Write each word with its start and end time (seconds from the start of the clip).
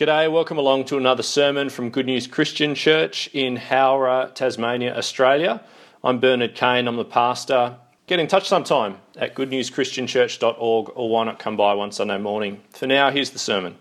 G'day, 0.00 0.32
welcome 0.32 0.56
along 0.56 0.86
to 0.86 0.96
another 0.96 1.22
sermon 1.22 1.68
from 1.68 1.90
Good 1.90 2.06
News 2.06 2.26
Christian 2.26 2.74
Church 2.74 3.28
in 3.34 3.56
Howrah, 3.56 4.30
Tasmania, 4.34 4.96
Australia. 4.96 5.62
I'm 6.02 6.20
Bernard 6.20 6.54
Kane, 6.54 6.88
I'm 6.88 6.96
the 6.96 7.04
pastor. 7.04 7.76
Get 8.06 8.18
in 8.18 8.26
touch 8.26 8.48
sometime 8.48 8.96
at 9.18 9.34
goodnewschristianchurch.org 9.34 10.92
or 10.94 11.10
why 11.10 11.24
not 11.24 11.38
come 11.38 11.58
by 11.58 11.74
one 11.74 11.92
Sunday 11.92 12.16
morning. 12.16 12.62
For 12.70 12.86
now, 12.86 13.10
here's 13.10 13.28
the 13.28 13.38
sermon. 13.38 13.76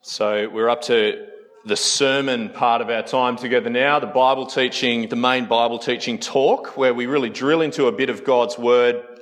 So, 0.00 0.48
we're 0.48 0.70
up 0.70 0.80
to 0.84 1.26
the 1.66 1.76
sermon 1.76 2.48
part 2.48 2.80
of 2.80 2.88
our 2.88 3.02
time 3.02 3.36
together 3.36 3.68
now, 3.68 4.00
the 4.00 4.06
Bible 4.06 4.46
teaching, 4.46 5.10
the 5.10 5.16
main 5.16 5.44
Bible 5.44 5.78
teaching 5.78 6.18
talk, 6.18 6.74
where 6.74 6.94
we 6.94 7.04
really 7.04 7.28
drill 7.28 7.60
into 7.60 7.84
a 7.84 7.92
bit 7.92 8.08
of 8.08 8.24
God's 8.24 8.56
Word 8.56 9.17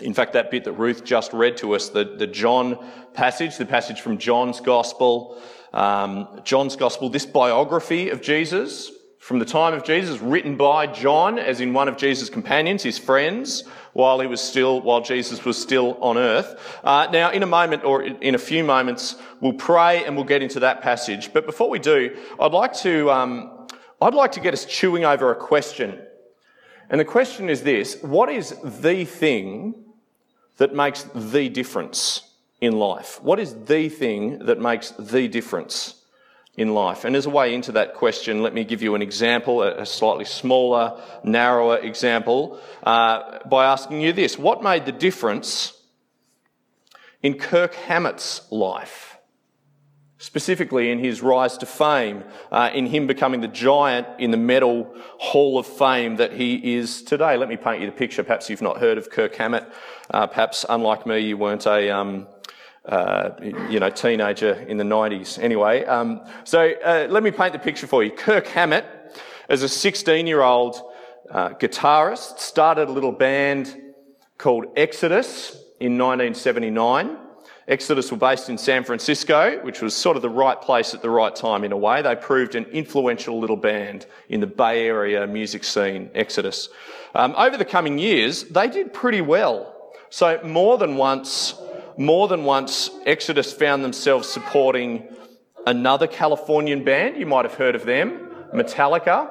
in 0.00 0.12
fact, 0.12 0.32
that 0.32 0.50
bit 0.50 0.64
that 0.64 0.72
Ruth 0.72 1.04
just 1.04 1.32
read 1.32 1.56
to 1.58 1.74
us, 1.76 1.88
the, 1.88 2.04
the 2.04 2.26
John 2.26 2.84
passage, 3.12 3.58
the 3.58 3.66
passage 3.66 4.00
from 4.00 4.18
John's 4.18 4.60
Gospel, 4.60 5.40
um, 5.72 6.40
John's 6.42 6.74
Gospel, 6.74 7.08
this 7.08 7.26
biography 7.26 8.10
of 8.10 8.20
Jesus 8.20 8.90
from 9.18 9.38
the 9.38 9.44
time 9.44 9.72
of 9.72 9.84
Jesus, 9.84 10.20
written 10.20 10.56
by 10.56 10.86
John, 10.86 11.38
as 11.38 11.60
in 11.60 11.72
one 11.72 11.88
of 11.88 11.96
Jesus' 11.96 12.28
companions, 12.28 12.82
his 12.82 12.98
friends, 12.98 13.62
while 13.92 14.18
he 14.20 14.26
was 14.26 14.40
still, 14.40 14.82
while 14.82 15.00
Jesus 15.00 15.44
was 15.44 15.56
still 15.56 15.96
on 16.02 16.18
earth. 16.18 16.78
Uh, 16.82 17.06
now, 17.12 17.30
in 17.30 17.42
a 17.42 17.46
moment 17.46 17.84
or 17.84 18.02
in 18.02 18.34
a 18.34 18.38
few 18.38 18.64
moments, 18.64 19.14
we'll 19.40 19.54
pray 19.54 20.04
and 20.04 20.16
we'll 20.16 20.26
get 20.26 20.42
into 20.42 20.60
that 20.60 20.82
passage. 20.82 21.32
But 21.32 21.46
before 21.46 21.70
we 21.70 21.78
do, 21.78 22.14
I'd 22.38 22.52
like 22.52 22.74
to, 22.78 23.10
um, 23.10 23.66
I'd 24.02 24.12
like 24.12 24.32
to 24.32 24.40
get 24.40 24.52
us 24.52 24.64
chewing 24.66 25.04
over 25.04 25.30
a 25.30 25.36
question. 25.36 26.02
And 26.90 27.00
the 27.00 27.04
question 27.04 27.48
is 27.48 27.62
this: 27.62 28.02
What 28.02 28.28
is 28.28 28.54
the 28.62 29.04
thing 29.04 29.83
that 30.58 30.74
makes 30.74 31.04
the 31.14 31.48
difference 31.48 32.22
in 32.60 32.78
life? 32.78 33.22
What 33.22 33.40
is 33.40 33.54
the 33.64 33.88
thing 33.88 34.40
that 34.46 34.60
makes 34.60 34.90
the 34.92 35.28
difference 35.28 35.96
in 36.56 36.74
life? 36.74 37.04
And 37.04 37.16
as 37.16 37.26
a 37.26 37.30
way 37.30 37.54
into 37.54 37.72
that 37.72 37.94
question, 37.94 38.42
let 38.42 38.54
me 38.54 38.64
give 38.64 38.82
you 38.82 38.94
an 38.94 39.02
example, 39.02 39.62
a 39.62 39.84
slightly 39.84 40.24
smaller, 40.24 41.00
narrower 41.24 41.78
example, 41.78 42.60
uh, 42.82 43.40
by 43.46 43.66
asking 43.66 44.00
you 44.00 44.12
this. 44.12 44.38
What 44.38 44.62
made 44.62 44.86
the 44.86 44.92
difference 44.92 45.72
in 47.22 47.34
Kirk 47.38 47.74
Hammett's 47.74 48.50
life? 48.50 49.13
Specifically 50.24 50.90
in 50.90 50.98
his 50.98 51.20
rise 51.20 51.58
to 51.58 51.66
fame, 51.66 52.24
uh, 52.50 52.70
in 52.72 52.86
him 52.86 53.06
becoming 53.06 53.42
the 53.42 53.48
giant 53.48 54.06
in 54.18 54.30
the 54.30 54.38
metal 54.38 54.90
hall 55.18 55.58
of 55.58 55.66
fame 55.66 56.16
that 56.16 56.32
he 56.32 56.76
is 56.76 57.02
today. 57.02 57.36
Let 57.36 57.50
me 57.50 57.58
paint 57.58 57.82
you 57.82 57.86
the 57.86 57.92
picture. 57.92 58.22
Perhaps 58.22 58.48
you've 58.48 58.62
not 58.62 58.78
heard 58.78 58.96
of 58.96 59.10
Kirk 59.10 59.34
Hammett. 59.34 59.70
Uh, 60.10 60.26
perhaps, 60.26 60.64
unlike 60.66 61.06
me, 61.06 61.18
you 61.18 61.36
weren't 61.36 61.66
a 61.66 61.90
um, 61.90 62.26
uh, 62.86 63.32
you 63.68 63.78
know 63.78 63.90
teenager 63.90 64.54
in 64.66 64.78
the 64.78 64.84
90s. 64.84 65.38
Anyway, 65.38 65.84
um, 65.84 66.22
so 66.44 66.72
uh, 66.72 67.06
let 67.10 67.22
me 67.22 67.30
paint 67.30 67.52
the 67.52 67.58
picture 67.58 67.86
for 67.86 68.02
you. 68.02 68.10
Kirk 68.10 68.46
Hammett, 68.46 68.86
as 69.50 69.62
a 69.62 69.66
16-year-old 69.66 70.80
uh, 71.30 71.50
guitarist, 71.50 72.38
started 72.38 72.88
a 72.88 72.92
little 72.92 73.12
band 73.12 73.78
called 74.38 74.64
Exodus 74.74 75.50
in 75.80 75.98
1979. 75.98 77.18
Exodus 77.66 78.10
were 78.10 78.18
based 78.18 78.50
in 78.50 78.58
San 78.58 78.84
Francisco, 78.84 79.58
which 79.62 79.80
was 79.80 79.94
sort 79.94 80.16
of 80.16 80.22
the 80.22 80.28
right 80.28 80.60
place 80.60 80.92
at 80.92 81.00
the 81.00 81.08
right 81.08 81.34
time 81.34 81.64
in 81.64 81.72
a 81.72 81.76
way. 81.76 82.02
They 82.02 82.14
proved 82.14 82.54
an 82.54 82.64
influential 82.66 83.40
little 83.40 83.56
band 83.56 84.06
in 84.28 84.40
the 84.40 84.46
Bay 84.46 84.86
Area 84.86 85.26
music 85.26 85.64
scene, 85.64 86.10
Exodus. 86.14 86.68
Um, 87.14 87.34
over 87.38 87.56
the 87.56 87.64
coming 87.64 87.98
years, 87.98 88.44
they 88.44 88.68
did 88.68 88.92
pretty 88.92 89.22
well. 89.22 89.92
So 90.10 90.40
more 90.44 90.76
than 90.76 90.96
once, 90.96 91.54
more 91.96 92.28
than 92.28 92.44
once, 92.44 92.90
Exodus 93.06 93.52
found 93.52 93.82
themselves 93.82 94.28
supporting 94.28 95.08
another 95.66 96.06
Californian 96.06 96.84
band. 96.84 97.16
You 97.16 97.26
might 97.26 97.46
have 97.46 97.54
heard 97.54 97.74
of 97.74 97.86
them, 97.86 98.28
Metallica. 98.52 99.30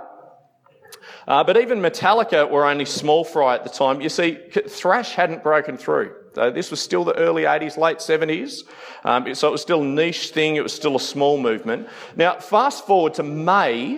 Uh, 1.28 1.44
but 1.44 1.58
even 1.58 1.80
Metallica 1.80 2.50
were 2.50 2.66
only 2.66 2.86
small 2.86 3.24
fry 3.24 3.56
at 3.56 3.64
the 3.64 3.70
time. 3.70 4.02
You 4.02 4.10
see, 4.10 4.40
thrash 4.68 5.14
hadn't 5.14 5.44
broken 5.44 5.78
through. 5.78 6.16
Uh, 6.38 6.50
this 6.50 6.72
was 6.72 6.80
still 6.82 7.04
the 7.04 7.18
early 7.18 7.44
80s, 7.44 7.78
late 7.78 7.98
70s. 7.98 8.64
Um, 9.04 9.34
so 9.36 9.48
it 9.48 9.52
was 9.52 9.62
still 9.62 9.82
a 9.82 9.86
niche 9.86 10.32
thing. 10.32 10.56
It 10.56 10.64
was 10.64 10.74
still 10.74 10.96
a 10.96 11.00
small 11.00 11.38
movement. 11.38 11.88
Now, 12.16 12.40
fast 12.40 12.86
forward 12.86 13.14
to 13.16 13.24
May 13.24 13.96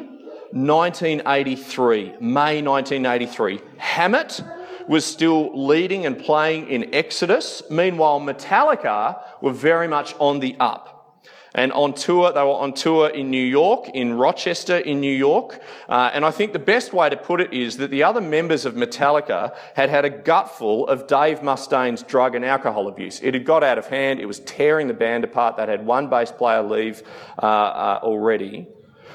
1983. 0.52 2.16
May 2.20 2.62
1983. 2.62 3.60
Hammett 3.78 4.42
was 4.88 5.06
still 5.06 5.66
leading 5.66 6.06
and 6.06 6.18
playing 6.18 6.68
in 6.70 6.94
Exodus. 6.94 7.64
Meanwhile, 7.70 8.22
Metallica 8.22 9.22
were 9.42 9.52
very 9.54 9.88
much 9.88 10.16
on 10.20 10.40
the 10.40 10.56
up 10.60 10.95
and 11.56 11.72
on 11.72 11.94
tour. 11.94 12.32
They 12.32 12.42
were 12.42 12.50
on 12.50 12.74
tour 12.74 13.10
in 13.10 13.32
New 13.32 13.44
York, 13.44 13.90
in 13.94 14.14
Rochester, 14.14 14.78
in 14.78 15.00
New 15.00 15.16
York. 15.16 15.60
Uh, 15.90 16.12
and 16.14 16.24
I 16.24 16.32
think 16.32 16.54
the 16.54 16.60
best 16.60 16.94
way 16.94 17.10
to 17.10 17.18
put 17.18 17.42
it 17.42 17.54
is 17.54 17.78
that 17.78 17.90
the 17.90 18.04
other 18.04 18.22
members 18.22 18.66
of 18.66 18.76
Metallica 18.76 19.56
had 19.74 19.90
had 19.90 20.06
a 20.06 20.10
gutful 20.10 20.88
of 20.88 21.08
Dave 21.08 21.40
Mustaine's 21.40 22.04
drug 22.04 22.36
and 22.36 22.46
alcohol 22.46 22.88
abuse. 22.88 23.22
It 23.22 23.34
had 23.34 23.46
got 23.46 23.64
out 23.64 23.78
of 23.78 23.88
hand. 23.88 24.20
It 24.20 24.26
was 24.26 24.42
tearing 24.42 24.88
the 24.88 24.94
band 24.94 25.24
apart. 25.24 25.58
They'd 25.58 25.70
had 25.70 25.86
one 25.86 26.10
bass 26.10 26.32
player 26.32 26.62
leave 26.62 27.02
uh, 27.42 27.46
uh, 27.46 28.00
already. 28.04 28.68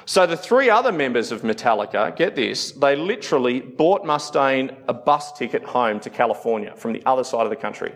So 0.06 0.26
the 0.26 0.36
three 0.36 0.70
other 0.70 0.90
members 0.90 1.30
of 1.30 1.42
Metallica, 1.42 2.16
get 2.16 2.34
this, 2.34 2.72
they 2.72 2.96
literally 2.96 3.60
bought 3.60 4.02
Mustaine 4.02 4.74
a 4.88 4.94
bus 4.94 5.30
ticket 5.32 5.62
home 5.62 6.00
to 6.00 6.10
California 6.10 6.74
from 6.74 6.94
the 6.94 7.02
other 7.04 7.22
side 7.22 7.44
of 7.44 7.50
the 7.50 7.56
country. 7.56 7.92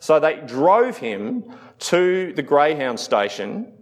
So 0.00 0.18
they 0.18 0.40
drove 0.46 0.96
him 0.96 1.44
to 1.78 2.32
the 2.32 2.42
Greyhound 2.42 2.98
station 2.98 3.72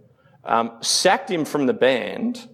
um, 0.43 0.71
sacked 0.81 1.29
him 1.29 1.45
from 1.45 1.65
the 1.65 1.73
band, 1.73 2.47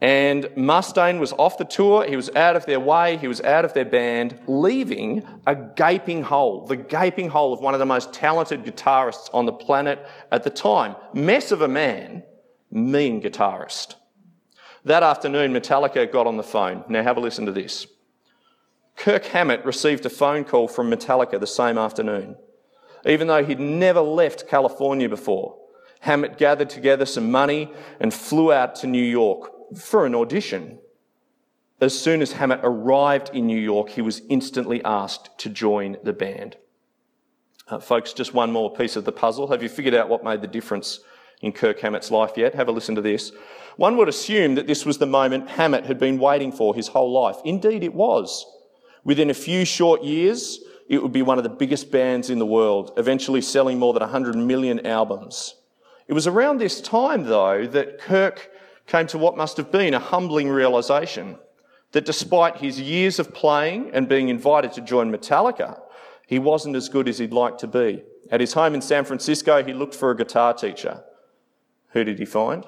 and 0.00 0.44
Mustaine 0.56 1.20
was 1.20 1.32
off 1.34 1.58
the 1.58 1.64
tour. 1.64 2.06
He 2.08 2.16
was 2.16 2.30
out 2.34 2.56
of 2.56 2.64
their 2.64 2.80
way. 2.80 3.18
He 3.18 3.28
was 3.28 3.42
out 3.42 3.66
of 3.66 3.74
their 3.74 3.84
band, 3.84 4.38
leaving 4.46 5.22
a 5.46 5.54
gaping 5.54 6.22
hole, 6.22 6.66
the 6.66 6.76
gaping 6.76 7.28
hole 7.28 7.52
of 7.52 7.60
one 7.60 7.74
of 7.74 7.80
the 7.80 7.86
most 7.86 8.14
talented 8.14 8.64
guitarists 8.64 9.28
on 9.34 9.44
the 9.44 9.52
planet 9.52 10.06
at 10.32 10.42
the 10.42 10.50
time. 10.50 10.96
Mess 11.12 11.52
of 11.52 11.60
a 11.60 11.68
man, 11.68 12.22
mean 12.70 13.20
guitarist. 13.20 13.96
That 14.84 15.02
afternoon, 15.02 15.52
Metallica 15.52 16.10
got 16.10 16.26
on 16.26 16.38
the 16.38 16.42
phone. 16.42 16.84
Now 16.88 17.02
have 17.02 17.18
a 17.18 17.20
listen 17.20 17.44
to 17.44 17.52
this. 17.52 17.86
Kirk 18.96 19.26
Hammett 19.26 19.64
received 19.64 20.06
a 20.06 20.10
phone 20.10 20.44
call 20.44 20.68
from 20.68 20.90
Metallica 20.90 21.38
the 21.38 21.46
same 21.46 21.76
afternoon, 21.76 22.36
even 23.04 23.28
though 23.28 23.44
he'd 23.44 23.60
never 23.60 24.00
left 24.00 24.48
California 24.48 25.08
before. 25.08 25.56
Hammett 26.00 26.38
gathered 26.38 26.70
together 26.70 27.06
some 27.06 27.30
money 27.30 27.72
and 28.00 28.12
flew 28.12 28.52
out 28.52 28.74
to 28.76 28.86
New 28.86 29.02
York 29.02 29.76
for 29.76 30.06
an 30.06 30.14
audition. 30.14 30.78
As 31.80 31.98
soon 31.98 32.20
as 32.20 32.32
Hammett 32.32 32.60
arrived 32.62 33.30
in 33.34 33.46
New 33.46 33.58
York, 33.58 33.90
he 33.90 34.02
was 34.02 34.22
instantly 34.28 34.82
asked 34.84 35.38
to 35.38 35.48
join 35.48 35.96
the 36.02 36.12
band. 36.12 36.56
Uh, 37.68 37.78
folks, 37.78 38.12
just 38.12 38.34
one 38.34 38.50
more 38.50 38.72
piece 38.72 38.96
of 38.96 39.04
the 39.04 39.12
puzzle. 39.12 39.48
Have 39.48 39.62
you 39.62 39.68
figured 39.68 39.94
out 39.94 40.08
what 40.08 40.24
made 40.24 40.42
the 40.42 40.46
difference 40.46 41.00
in 41.40 41.52
Kirk 41.52 41.78
Hammett's 41.80 42.10
life 42.10 42.32
yet? 42.36 42.54
Have 42.54 42.68
a 42.68 42.72
listen 42.72 42.94
to 42.96 43.00
this. 43.00 43.32
One 43.76 43.96
would 43.96 44.08
assume 44.08 44.56
that 44.56 44.66
this 44.66 44.84
was 44.84 44.98
the 44.98 45.06
moment 45.06 45.48
Hammett 45.48 45.86
had 45.86 45.98
been 45.98 46.18
waiting 46.18 46.50
for 46.50 46.74
his 46.74 46.88
whole 46.88 47.12
life. 47.12 47.36
Indeed, 47.44 47.84
it 47.84 47.94
was. 47.94 48.44
Within 49.04 49.30
a 49.30 49.34
few 49.34 49.64
short 49.64 50.02
years, 50.02 50.58
it 50.88 51.02
would 51.02 51.12
be 51.12 51.22
one 51.22 51.38
of 51.38 51.44
the 51.44 51.50
biggest 51.50 51.90
bands 51.90 52.28
in 52.28 52.38
the 52.38 52.46
world, 52.46 52.92
eventually 52.96 53.40
selling 53.40 53.78
more 53.78 53.94
than 53.94 54.02
100 54.02 54.36
million 54.36 54.84
albums. 54.84 55.54
It 56.10 56.12
was 56.12 56.26
around 56.26 56.58
this 56.58 56.80
time, 56.80 57.22
though, 57.22 57.68
that 57.68 58.00
Kirk 58.00 58.50
came 58.88 59.06
to 59.06 59.16
what 59.16 59.36
must 59.36 59.56
have 59.58 59.70
been 59.70 59.94
a 59.94 60.00
humbling 60.00 60.48
realization 60.48 61.38
that 61.92 62.04
despite 62.04 62.56
his 62.56 62.80
years 62.80 63.20
of 63.20 63.32
playing 63.32 63.92
and 63.92 64.08
being 64.08 64.28
invited 64.28 64.72
to 64.72 64.80
join 64.80 65.12
Metallica, 65.12 65.80
he 66.26 66.40
wasn't 66.40 66.74
as 66.74 66.88
good 66.88 67.06
as 67.06 67.18
he'd 67.18 67.32
like 67.32 67.58
to 67.58 67.68
be. 67.68 68.02
At 68.28 68.40
his 68.40 68.54
home 68.54 68.74
in 68.74 68.82
San 68.82 69.04
Francisco, 69.04 69.62
he 69.62 69.72
looked 69.72 69.94
for 69.94 70.10
a 70.10 70.16
guitar 70.16 70.52
teacher. 70.52 71.04
Who 71.90 72.02
did 72.02 72.18
he 72.18 72.24
find? 72.24 72.66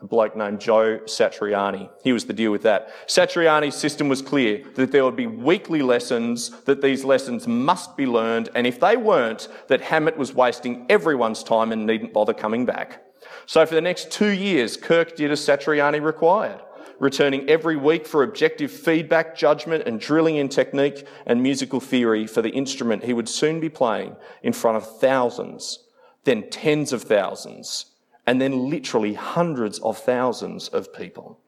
A 0.00 0.06
bloke 0.06 0.36
named 0.36 0.60
Joe 0.60 1.00
Satriani. 1.04 1.90
He 2.04 2.12
was 2.12 2.26
the 2.26 2.32
deal 2.32 2.52
with 2.52 2.62
that. 2.62 2.90
Satriani's 3.08 3.74
system 3.74 4.08
was 4.08 4.22
clear 4.22 4.62
that 4.76 4.92
there 4.92 5.04
would 5.04 5.16
be 5.16 5.26
weekly 5.26 5.82
lessons, 5.82 6.50
that 6.62 6.82
these 6.82 7.04
lessons 7.04 7.48
must 7.48 7.96
be 7.96 8.06
learned, 8.06 8.48
and 8.54 8.66
if 8.66 8.78
they 8.78 8.96
weren't, 8.96 9.48
that 9.66 9.80
Hammett 9.80 10.16
was 10.16 10.32
wasting 10.34 10.86
everyone's 10.88 11.42
time 11.42 11.72
and 11.72 11.84
needn't 11.84 12.12
bother 12.12 12.34
coming 12.34 12.64
back. 12.64 13.04
So 13.46 13.64
for 13.66 13.74
the 13.74 13.80
next 13.80 14.12
two 14.12 14.30
years, 14.30 14.76
Kirk 14.76 15.16
did 15.16 15.32
as 15.32 15.40
Satriani 15.40 16.00
required, 16.00 16.60
returning 17.00 17.48
every 17.48 17.76
week 17.76 18.06
for 18.06 18.22
objective 18.22 18.70
feedback, 18.70 19.36
judgment, 19.36 19.84
and 19.86 19.98
drilling 19.98 20.36
in 20.36 20.48
technique 20.48 21.06
and 21.26 21.42
musical 21.42 21.80
theory 21.80 22.26
for 22.26 22.40
the 22.40 22.50
instrument 22.50 23.04
he 23.04 23.12
would 23.12 23.28
soon 23.28 23.58
be 23.58 23.68
playing 23.68 24.14
in 24.42 24.52
front 24.52 24.76
of 24.76 25.00
thousands, 25.00 25.84
then 26.24 26.48
tens 26.50 26.92
of 26.92 27.02
thousands, 27.02 27.86
and 28.28 28.42
then 28.42 28.68
literally 28.68 29.14
hundreds 29.14 29.78
of 29.78 29.96
thousands 29.96 30.68
of 30.68 30.92
people. 30.92 31.40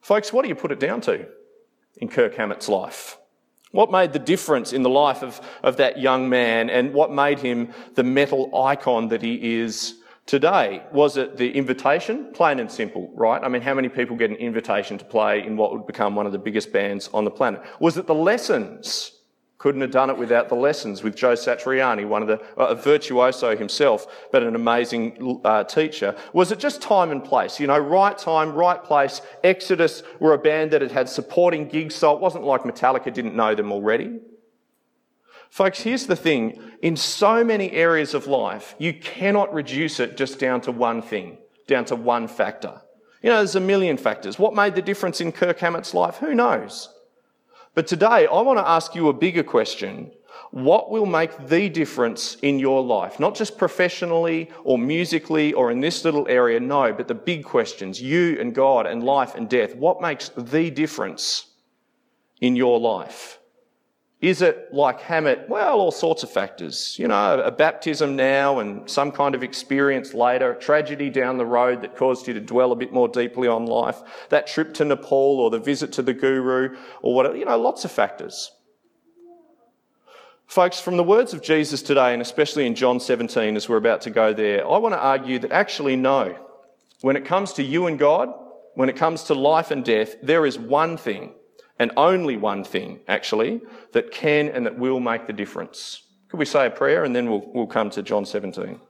Folks, 0.00 0.32
what 0.32 0.44
do 0.44 0.48
you 0.48 0.54
put 0.54 0.70
it 0.70 0.78
down 0.78 1.00
to 1.00 1.26
in 1.96 2.08
Kirk 2.08 2.36
Hammett's 2.36 2.68
life? 2.68 3.18
What 3.72 3.90
made 3.90 4.12
the 4.12 4.20
difference 4.20 4.72
in 4.72 4.84
the 4.84 4.88
life 4.88 5.24
of, 5.24 5.40
of 5.64 5.76
that 5.78 5.98
young 5.98 6.28
man 6.28 6.70
and 6.70 6.94
what 6.94 7.10
made 7.10 7.40
him 7.40 7.72
the 7.96 8.04
metal 8.04 8.48
icon 8.64 9.08
that 9.08 9.22
he 9.22 9.56
is 9.56 10.02
today? 10.24 10.84
Was 10.92 11.16
it 11.16 11.36
the 11.36 11.50
invitation? 11.50 12.30
Plain 12.32 12.60
and 12.60 12.70
simple, 12.70 13.10
right? 13.16 13.42
I 13.42 13.48
mean, 13.48 13.62
how 13.62 13.74
many 13.74 13.88
people 13.88 14.14
get 14.14 14.30
an 14.30 14.36
invitation 14.36 14.98
to 14.98 15.04
play 15.04 15.44
in 15.44 15.56
what 15.56 15.72
would 15.72 15.84
become 15.84 16.14
one 16.14 16.26
of 16.26 16.32
the 16.32 16.38
biggest 16.38 16.72
bands 16.72 17.10
on 17.12 17.24
the 17.24 17.32
planet? 17.32 17.60
Was 17.80 17.98
it 17.98 18.06
the 18.06 18.14
lessons? 18.14 19.17
Couldn't 19.58 19.80
have 19.80 19.90
done 19.90 20.08
it 20.08 20.16
without 20.16 20.48
the 20.48 20.54
lessons 20.54 21.02
with 21.02 21.16
Joe 21.16 21.34
Satriani, 21.34 22.06
one 22.06 22.22
of 22.22 22.28
the, 22.28 22.40
a 22.56 22.76
virtuoso 22.76 23.56
himself, 23.56 24.06
but 24.30 24.44
an 24.44 24.54
amazing 24.54 25.40
uh, 25.44 25.64
teacher. 25.64 26.14
Was 26.32 26.52
it 26.52 26.60
just 26.60 26.80
time 26.80 27.10
and 27.10 27.24
place? 27.24 27.58
You 27.58 27.66
know, 27.66 27.78
right 27.78 28.16
time, 28.16 28.52
right 28.52 28.82
place. 28.82 29.20
Exodus 29.42 30.04
were 30.20 30.32
a 30.32 30.38
band 30.38 30.70
that 30.70 30.80
had 30.80 30.92
had 30.92 31.08
supporting 31.08 31.66
gigs, 31.66 31.96
so 31.96 32.14
it 32.14 32.20
wasn't 32.20 32.44
like 32.44 32.62
Metallica 32.62 33.12
didn't 33.12 33.34
know 33.34 33.56
them 33.56 33.72
already. 33.72 34.20
Folks, 35.50 35.80
here's 35.80 36.06
the 36.06 36.14
thing. 36.14 36.60
In 36.80 36.96
so 36.96 37.42
many 37.42 37.72
areas 37.72 38.14
of 38.14 38.28
life, 38.28 38.76
you 38.78 38.94
cannot 38.94 39.52
reduce 39.52 39.98
it 39.98 40.16
just 40.16 40.38
down 40.38 40.60
to 40.62 40.72
one 40.72 41.02
thing, 41.02 41.36
down 41.66 41.84
to 41.86 41.96
one 41.96 42.28
factor. 42.28 42.80
You 43.22 43.30
know, 43.30 43.38
there's 43.38 43.56
a 43.56 43.60
million 43.60 43.96
factors. 43.96 44.38
What 44.38 44.54
made 44.54 44.76
the 44.76 44.82
difference 44.82 45.20
in 45.20 45.32
Kirk 45.32 45.58
Hammett's 45.58 45.94
life? 45.94 46.18
Who 46.18 46.32
knows? 46.32 46.94
But 47.78 47.86
today, 47.86 48.26
I 48.26 48.40
want 48.40 48.58
to 48.58 48.68
ask 48.68 48.96
you 48.96 49.08
a 49.08 49.12
bigger 49.12 49.44
question. 49.44 50.10
What 50.50 50.90
will 50.90 51.06
make 51.06 51.46
the 51.46 51.68
difference 51.68 52.34
in 52.42 52.58
your 52.58 52.82
life? 52.82 53.20
Not 53.20 53.36
just 53.36 53.56
professionally 53.56 54.50
or 54.64 54.76
musically 54.76 55.52
or 55.52 55.70
in 55.70 55.78
this 55.78 56.04
little 56.04 56.26
area, 56.28 56.58
no, 56.58 56.92
but 56.92 57.06
the 57.06 57.14
big 57.14 57.44
questions, 57.44 58.02
you 58.02 58.36
and 58.40 58.52
God 58.52 58.88
and 58.88 59.04
life 59.04 59.36
and 59.36 59.48
death. 59.48 59.76
What 59.76 60.00
makes 60.00 60.30
the 60.30 60.70
difference 60.72 61.52
in 62.40 62.56
your 62.56 62.80
life? 62.80 63.38
Is 64.20 64.42
it 64.42 64.70
like 64.72 65.00
Hammett? 65.00 65.48
Well, 65.48 65.78
all 65.78 65.92
sorts 65.92 66.24
of 66.24 66.30
factors. 66.30 66.98
You 66.98 67.06
know, 67.06 67.40
a 67.40 67.52
baptism 67.52 68.16
now 68.16 68.58
and 68.58 68.90
some 68.90 69.12
kind 69.12 69.36
of 69.36 69.44
experience 69.44 70.12
later, 70.12 70.54
tragedy 70.54 71.08
down 71.08 71.38
the 71.38 71.46
road 71.46 71.82
that 71.82 71.94
caused 71.96 72.26
you 72.26 72.34
to 72.34 72.40
dwell 72.40 72.72
a 72.72 72.76
bit 72.76 72.92
more 72.92 73.06
deeply 73.06 73.46
on 73.46 73.66
life, 73.66 74.00
that 74.30 74.48
trip 74.48 74.74
to 74.74 74.84
Nepal 74.84 75.38
or 75.38 75.50
the 75.50 75.60
visit 75.60 75.92
to 75.92 76.02
the 76.02 76.14
guru 76.14 76.76
or 77.00 77.14
whatever, 77.14 77.36
you 77.36 77.44
know, 77.44 77.56
lots 77.56 77.84
of 77.84 77.92
factors. 77.92 78.50
Folks, 80.48 80.80
from 80.80 80.96
the 80.96 81.04
words 81.04 81.32
of 81.32 81.42
Jesus 81.42 81.80
today, 81.80 82.12
and 82.12 82.22
especially 82.22 82.66
in 82.66 82.74
John 82.74 82.98
17 82.98 83.54
as 83.54 83.68
we're 83.68 83.76
about 83.76 84.00
to 84.00 84.10
go 84.10 84.32
there, 84.32 84.68
I 84.68 84.78
want 84.78 84.94
to 84.94 84.98
argue 84.98 85.38
that 85.40 85.52
actually 85.52 85.94
no. 85.94 86.36
When 87.02 87.14
it 87.14 87.24
comes 87.24 87.52
to 87.52 87.62
you 87.62 87.86
and 87.86 87.98
God, 87.98 88.32
when 88.74 88.88
it 88.88 88.96
comes 88.96 89.24
to 89.24 89.34
life 89.34 89.70
and 89.70 89.84
death, 89.84 90.16
there 90.22 90.44
is 90.44 90.58
one 90.58 90.96
thing 90.96 91.34
and 91.78 91.92
only 91.96 92.36
one 92.36 92.64
thing, 92.64 93.00
actually, 93.06 93.60
that 93.92 94.10
can 94.10 94.48
and 94.48 94.66
that 94.66 94.78
will 94.78 95.00
make 95.00 95.26
the 95.26 95.32
difference. 95.32 96.02
Could 96.28 96.38
we 96.38 96.44
say 96.44 96.66
a 96.66 96.70
prayer 96.70 97.04
and 97.04 97.14
then 97.14 97.30
we'll, 97.30 97.42
we'll 97.54 97.66
come 97.66 97.90
to 97.90 98.02
John 98.02 98.26
17? 98.26 98.80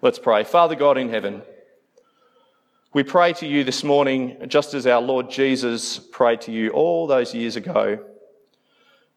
Let's 0.00 0.18
pray. 0.18 0.44
Father 0.44 0.74
God 0.74 0.98
in 0.98 1.10
heaven, 1.10 1.42
we 2.94 3.02
pray 3.02 3.32
to 3.34 3.46
you 3.46 3.64
this 3.64 3.84
morning 3.84 4.36
just 4.48 4.74
as 4.74 4.86
our 4.86 5.00
Lord 5.00 5.30
Jesus 5.30 5.98
prayed 5.98 6.40
to 6.42 6.52
you 6.52 6.70
all 6.70 7.06
those 7.06 7.34
years 7.34 7.56
ago. 7.56 7.98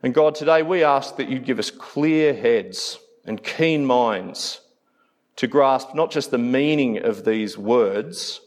And 0.03 0.13
God, 0.13 0.35
today 0.35 0.61
we 0.61 0.83
ask 0.83 1.17
that 1.17 1.29
you 1.29 1.39
give 1.39 1.57
us 1.57 1.71
clear 1.71 2.33
heads 2.33 2.99
and 3.25 3.43
keen 3.43 3.85
minds 3.85 4.61
to 5.37 5.47
grasp 5.47 5.95
not 5.95 6.11
just 6.11 6.31
the 6.31 6.37
meaning 6.37 6.99
of 6.99 7.25
these 7.25 7.57
words, 7.57 8.41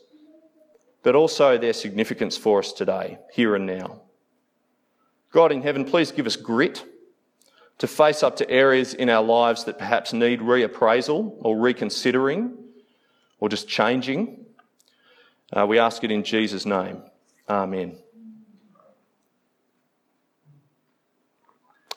but 1.08 1.14
also 1.14 1.56
their 1.56 1.72
significance 1.72 2.36
for 2.36 2.58
us 2.58 2.70
today, 2.70 3.16
here 3.32 3.54
and 3.54 3.64
now. 3.64 4.02
God 5.32 5.52
in 5.52 5.62
heaven, 5.62 5.86
please 5.86 6.12
give 6.12 6.26
us 6.26 6.36
grit 6.36 6.84
to 7.78 7.86
face 7.86 8.22
up 8.22 8.36
to 8.36 8.50
areas 8.50 8.92
in 8.92 9.08
our 9.08 9.24
lives 9.24 9.64
that 9.64 9.78
perhaps 9.78 10.12
need 10.12 10.40
reappraisal 10.40 11.34
or 11.38 11.58
reconsidering 11.58 12.58
or 13.40 13.48
just 13.48 13.66
changing. 13.66 14.44
Uh, 15.50 15.66
we 15.66 15.78
ask 15.78 16.04
it 16.04 16.10
in 16.10 16.24
Jesus' 16.24 16.66
name. 16.66 17.00
Amen. 17.48 17.96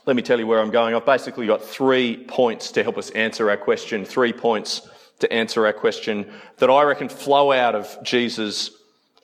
Let 0.06 0.16
me 0.16 0.22
tell 0.22 0.40
you 0.40 0.48
where 0.48 0.62
I'm 0.62 0.72
going. 0.72 0.96
I've 0.96 1.06
basically 1.06 1.48
got 1.48 1.62
three 1.62 2.16
points 2.16 2.72
to 2.72 2.84
help 2.84 2.98
us 2.98 3.10
answer 3.10 3.50
our 3.50 3.58
question, 3.58 4.06
three 4.06 4.31
points 4.31 4.88
to 5.19 5.30
answer 5.34 5.66
our 5.66 5.74
question 5.74 6.31
that 6.60 6.69
I 6.69 6.84
reckon 6.84 7.10
flow 7.10 7.52
out 7.52 7.75
of 7.75 8.02
Jesus' 8.04 8.78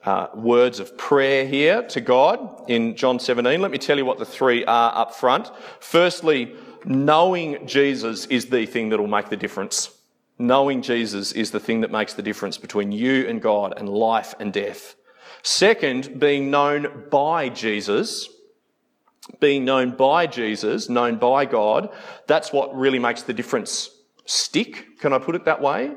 uh, 0.08 0.30
words 0.34 0.80
of 0.80 0.96
prayer 0.96 1.46
here 1.46 1.82
to 1.82 2.00
God 2.00 2.64
in 2.66 2.96
John 2.96 3.20
17. 3.20 3.60
Let 3.60 3.70
me 3.70 3.76
tell 3.76 3.98
you 3.98 4.06
what 4.06 4.18
the 4.18 4.24
three 4.24 4.64
are 4.64 4.96
up 4.96 5.14
front. 5.14 5.50
Firstly, 5.80 6.54
knowing 6.86 7.66
Jesus 7.66 8.24
is 8.26 8.46
the 8.46 8.64
thing 8.64 8.88
that 8.88 8.98
will 8.98 9.06
make 9.06 9.28
the 9.28 9.36
difference. 9.36 9.90
Knowing 10.38 10.80
Jesus 10.80 11.32
is 11.32 11.50
the 11.50 11.60
thing 11.60 11.82
that 11.82 11.90
makes 11.90 12.14
the 12.14 12.22
difference 12.22 12.56
between 12.56 12.90
you 12.90 13.28
and 13.28 13.42
God 13.42 13.74
and 13.76 13.86
life 13.86 14.34
and 14.40 14.50
death. 14.50 14.94
Second, 15.42 16.18
being 16.18 16.50
known 16.50 17.04
by 17.10 17.50
Jesus, 17.50 18.30
being 19.40 19.66
known 19.66 19.94
by 19.94 20.26
Jesus, 20.26 20.88
known 20.88 21.18
by 21.18 21.44
God, 21.44 21.90
that's 22.26 22.50
what 22.50 22.74
really 22.74 22.98
makes 22.98 23.24
the 23.24 23.34
difference 23.34 23.90
stick. 24.24 24.98
Can 25.00 25.12
I 25.12 25.18
put 25.18 25.34
it 25.34 25.44
that 25.44 25.60
way? 25.60 25.92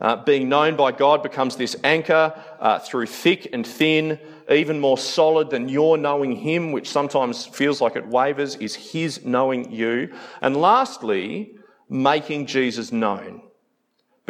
Uh, 0.00 0.16
being 0.16 0.48
known 0.48 0.76
by 0.76 0.92
God 0.92 1.22
becomes 1.22 1.56
this 1.56 1.76
anchor 1.84 2.32
uh, 2.58 2.78
through 2.78 3.06
thick 3.06 3.48
and 3.52 3.66
thin, 3.66 4.18
even 4.50 4.80
more 4.80 4.96
solid 4.96 5.50
than 5.50 5.68
your 5.68 5.98
knowing 5.98 6.36
Him, 6.36 6.72
which 6.72 6.88
sometimes 6.88 7.46
feels 7.46 7.80
like 7.80 7.96
it 7.96 8.06
wavers, 8.06 8.56
is 8.56 8.74
His 8.74 9.24
knowing 9.24 9.70
you. 9.70 10.14
And 10.40 10.56
lastly, 10.56 11.56
making 11.88 12.46
Jesus 12.46 12.92
known 12.92 13.42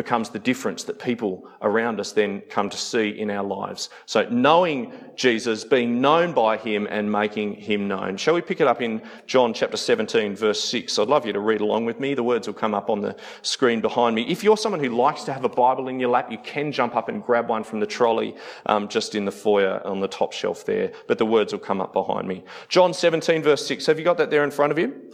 becomes 0.00 0.30
the 0.30 0.38
difference 0.38 0.84
that 0.84 0.98
people 0.98 1.46
around 1.60 2.00
us 2.00 2.12
then 2.12 2.40
come 2.48 2.70
to 2.70 2.76
see 2.78 3.10
in 3.10 3.30
our 3.30 3.44
lives. 3.44 3.90
So 4.06 4.26
knowing 4.30 4.94
Jesus, 5.14 5.62
being 5.62 6.00
known 6.00 6.32
by 6.32 6.56
him 6.56 6.88
and 6.88 7.12
making 7.12 7.56
him 7.56 7.86
known. 7.86 8.16
Shall 8.16 8.32
we 8.32 8.40
pick 8.40 8.62
it 8.62 8.66
up 8.66 8.80
in 8.80 9.02
John 9.26 9.52
chapter 9.52 9.76
17 9.76 10.36
verse 10.36 10.64
6? 10.64 10.98
I'd 10.98 11.08
love 11.08 11.26
you 11.26 11.34
to 11.34 11.40
read 11.40 11.60
along 11.60 11.84
with 11.84 12.00
me. 12.00 12.14
The 12.14 12.22
words 12.22 12.46
will 12.46 12.54
come 12.54 12.72
up 12.72 12.88
on 12.88 13.02
the 13.02 13.14
screen 13.42 13.82
behind 13.82 14.16
me. 14.16 14.22
If 14.22 14.42
you're 14.42 14.56
someone 14.56 14.82
who 14.82 14.88
likes 14.88 15.24
to 15.24 15.34
have 15.34 15.44
a 15.44 15.50
Bible 15.50 15.88
in 15.88 16.00
your 16.00 16.08
lap, 16.08 16.32
you 16.32 16.38
can 16.38 16.72
jump 16.72 16.96
up 16.96 17.10
and 17.10 17.22
grab 17.22 17.50
one 17.50 17.62
from 17.62 17.80
the 17.80 17.86
trolley 17.86 18.34
um, 18.64 18.88
just 18.88 19.14
in 19.14 19.26
the 19.26 19.32
foyer 19.32 19.86
on 19.86 20.00
the 20.00 20.08
top 20.08 20.32
shelf 20.32 20.64
there. 20.64 20.92
But 21.08 21.18
the 21.18 21.26
words 21.26 21.52
will 21.52 21.60
come 21.60 21.82
up 21.82 21.92
behind 21.92 22.26
me. 22.26 22.42
John 22.70 22.94
17 22.94 23.42
verse 23.42 23.66
6. 23.66 23.84
Have 23.84 23.98
you 23.98 24.04
got 24.06 24.16
that 24.16 24.30
there 24.30 24.44
in 24.44 24.50
front 24.50 24.72
of 24.72 24.78
you? 24.78 25.12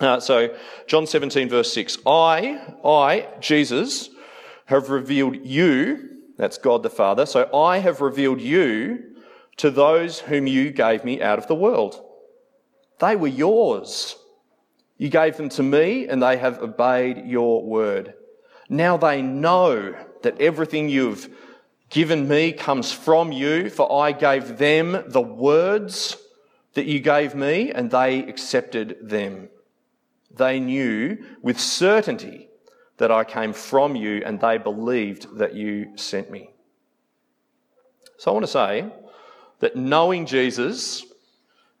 Uh, 0.00 0.18
so 0.20 0.54
John 0.86 1.06
17 1.06 1.48
verse 1.48 1.72
6. 1.72 1.98
I, 2.06 2.60
I, 2.84 3.28
Jesus, 3.40 4.09
have 4.70 4.88
revealed 4.88 5.44
you, 5.44 6.10
that's 6.36 6.56
God 6.56 6.84
the 6.84 6.90
Father, 6.90 7.26
so 7.26 7.50
I 7.52 7.78
have 7.78 8.00
revealed 8.00 8.40
you 8.40 9.16
to 9.56 9.68
those 9.68 10.20
whom 10.20 10.46
you 10.46 10.70
gave 10.70 11.04
me 11.04 11.20
out 11.20 11.40
of 11.40 11.48
the 11.48 11.56
world. 11.56 12.00
They 13.00 13.16
were 13.16 13.26
yours. 13.26 14.14
You 14.96 15.08
gave 15.08 15.36
them 15.36 15.48
to 15.50 15.64
me, 15.64 16.06
and 16.06 16.22
they 16.22 16.36
have 16.36 16.62
obeyed 16.62 17.26
your 17.26 17.64
word. 17.64 18.14
Now 18.68 18.96
they 18.96 19.22
know 19.22 19.92
that 20.22 20.40
everything 20.40 20.88
you've 20.88 21.28
given 21.88 22.28
me 22.28 22.52
comes 22.52 22.92
from 22.92 23.32
you, 23.32 23.70
for 23.70 23.92
I 23.92 24.12
gave 24.12 24.56
them 24.56 25.02
the 25.08 25.20
words 25.20 26.16
that 26.74 26.86
you 26.86 27.00
gave 27.00 27.34
me, 27.34 27.72
and 27.72 27.90
they 27.90 28.20
accepted 28.20 28.98
them. 29.02 29.48
They 30.30 30.60
knew 30.60 31.18
with 31.42 31.58
certainty 31.58 32.49
that 33.00 33.10
I 33.10 33.24
came 33.24 33.52
from 33.52 33.96
you 33.96 34.22
and 34.24 34.38
they 34.38 34.58
believed 34.58 35.38
that 35.38 35.54
you 35.54 35.96
sent 35.96 36.30
me. 36.30 36.50
So 38.18 38.30
I 38.30 38.34
want 38.34 38.44
to 38.44 38.52
say 38.52 38.86
that 39.60 39.74
knowing 39.74 40.26
Jesus 40.26 41.04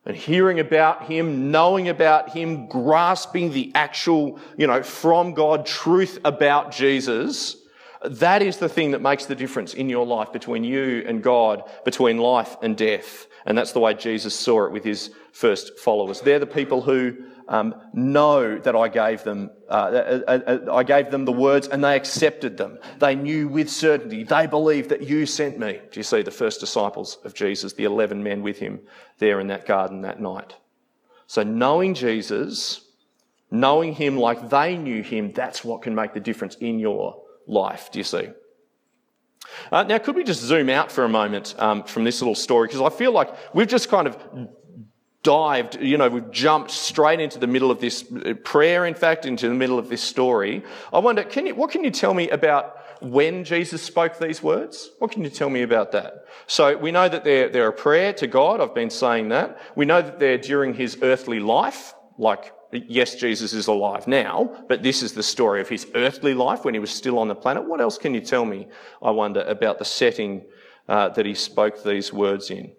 and 0.06 0.16
hearing 0.16 0.60
about 0.60 1.04
him, 1.04 1.50
knowing 1.50 1.88
about 1.90 2.30
him, 2.30 2.66
grasping 2.68 3.52
the 3.52 3.70
actual, 3.74 4.40
you 4.56 4.66
know, 4.66 4.82
from 4.82 5.34
God 5.34 5.66
truth 5.66 6.18
about 6.24 6.72
Jesus, 6.72 7.56
that 8.02 8.40
is 8.40 8.56
the 8.56 8.68
thing 8.68 8.92
that 8.92 9.02
makes 9.02 9.26
the 9.26 9.34
difference 9.34 9.74
in 9.74 9.90
your 9.90 10.06
life 10.06 10.32
between 10.32 10.64
you 10.64 11.04
and 11.06 11.22
God, 11.22 11.64
between 11.84 12.16
life 12.16 12.56
and 12.62 12.78
death. 12.78 13.26
And 13.44 13.58
that's 13.58 13.72
the 13.72 13.80
way 13.80 13.92
Jesus 13.92 14.34
saw 14.34 14.64
it 14.64 14.72
with 14.72 14.84
his 14.84 15.10
first 15.32 15.78
followers. 15.78 16.22
They're 16.22 16.38
the 16.38 16.46
people 16.46 16.80
who 16.80 17.14
um, 17.50 17.74
know 17.92 18.58
that 18.60 18.76
I 18.76 18.88
gave 18.88 19.24
them, 19.24 19.50
uh, 19.68 19.72
uh, 19.72 20.20
uh, 20.26 20.38
uh, 20.46 20.72
I 20.72 20.84
gave 20.84 21.10
them 21.10 21.24
the 21.24 21.32
words 21.32 21.66
and 21.66 21.82
they 21.82 21.96
accepted 21.96 22.56
them. 22.56 22.78
They 23.00 23.16
knew 23.16 23.48
with 23.48 23.68
certainty. 23.68 24.22
They 24.22 24.46
believed 24.46 24.90
that 24.90 25.02
you 25.02 25.26
sent 25.26 25.58
me. 25.58 25.80
Do 25.90 25.98
you 25.98 26.04
see 26.04 26.22
the 26.22 26.30
first 26.30 26.60
disciples 26.60 27.18
of 27.24 27.34
Jesus, 27.34 27.72
the 27.72 27.84
11 27.84 28.22
men 28.22 28.42
with 28.42 28.60
him 28.60 28.80
there 29.18 29.40
in 29.40 29.48
that 29.48 29.66
garden 29.66 30.02
that 30.02 30.20
night? 30.20 30.54
So 31.26 31.42
knowing 31.42 31.94
Jesus, 31.94 32.88
knowing 33.50 33.94
him 33.94 34.16
like 34.16 34.48
they 34.48 34.76
knew 34.76 35.02
him, 35.02 35.32
that's 35.32 35.64
what 35.64 35.82
can 35.82 35.94
make 35.94 36.14
the 36.14 36.20
difference 36.20 36.54
in 36.54 36.78
your 36.78 37.20
life. 37.48 37.90
Do 37.90 37.98
you 37.98 38.04
see? 38.04 38.28
Uh, 39.72 39.82
now, 39.82 39.98
could 39.98 40.14
we 40.14 40.22
just 40.22 40.40
zoom 40.40 40.68
out 40.70 40.92
for 40.92 41.04
a 41.04 41.08
moment 41.08 41.56
um, 41.58 41.82
from 41.82 42.04
this 42.04 42.20
little 42.20 42.36
story? 42.36 42.68
Because 42.68 42.80
I 42.80 42.96
feel 42.96 43.10
like 43.10 43.34
we've 43.52 43.66
just 43.66 43.88
kind 43.88 44.06
of 44.06 44.16
dived, 45.22 45.80
you 45.80 45.98
know, 45.98 46.08
we've 46.08 46.30
jumped 46.30 46.70
straight 46.70 47.20
into 47.20 47.38
the 47.38 47.46
middle 47.46 47.70
of 47.70 47.80
this 47.80 48.04
uh, 48.10 48.34
prayer, 48.42 48.86
in 48.86 48.94
fact, 48.94 49.26
into 49.26 49.48
the 49.48 49.54
middle 49.54 49.78
of 49.78 49.88
this 49.88 50.02
story. 50.02 50.62
I 50.92 50.98
wonder, 50.98 51.22
can 51.24 51.46
you, 51.46 51.54
what 51.54 51.70
can 51.70 51.84
you 51.84 51.90
tell 51.90 52.14
me 52.14 52.30
about 52.30 52.76
when 53.02 53.44
Jesus 53.44 53.82
spoke 53.82 54.18
these 54.18 54.42
words? 54.42 54.90
What 54.98 55.10
can 55.10 55.22
you 55.22 55.30
tell 55.30 55.50
me 55.50 55.62
about 55.62 55.92
that? 55.92 56.24
So 56.46 56.76
we 56.76 56.90
know 56.90 57.08
that 57.08 57.24
they're, 57.24 57.48
they're 57.48 57.68
a 57.68 57.72
prayer 57.72 58.12
to 58.14 58.26
God. 58.26 58.60
I've 58.60 58.74
been 58.74 58.90
saying 58.90 59.28
that. 59.28 59.58
We 59.74 59.84
know 59.84 60.00
that 60.00 60.18
they're 60.18 60.38
during 60.38 60.74
his 60.74 60.98
earthly 61.02 61.40
life, 61.40 61.94
like 62.16 62.52
yes, 62.72 63.16
Jesus 63.16 63.52
is 63.52 63.66
alive 63.66 64.06
now, 64.06 64.64
but 64.68 64.82
this 64.82 65.02
is 65.02 65.12
the 65.12 65.22
story 65.22 65.60
of 65.60 65.68
his 65.68 65.86
earthly 65.94 66.34
life 66.34 66.64
when 66.64 66.74
he 66.74 66.80
was 66.80 66.90
still 66.90 67.18
on 67.18 67.28
the 67.28 67.34
planet. 67.34 67.64
What 67.64 67.80
else 67.80 67.98
can 67.98 68.14
you 68.14 68.20
tell 68.20 68.44
me, 68.44 68.68
I 69.02 69.10
wonder, 69.10 69.42
about 69.42 69.78
the 69.78 69.84
setting 69.84 70.44
uh, 70.88 71.10
that 71.10 71.26
he 71.26 71.34
spoke 71.34 71.82
these 71.82 72.12
words 72.12 72.50
in? 72.50 72.72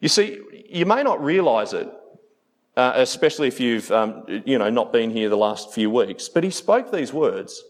You 0.00 0.08
see, 0.08 0.38
you 0.68 0.86
may 0.86 1.02
not 1.02 1.22
realise 1.22 1.72
it, 1.72 1.88
uh, 2.76 2.92
especially 2.94 3.48
if 3.48 3.58
you've, 3.58 3.90
um, 3.90 4.24
you 4.44 4.58
know, 4.58 4.70
not 4.70 4.92
been 4.92 5.10
here 5.10 5.28
the 5.28 5.36
last 5.36 5.72
few 5.72 5.90
weeks, 5.90 6.28
but 6.28 6.44
he 6.44 6.50
spoke 6.50 6.92
these 6.92 7.12
words 7.12 7.64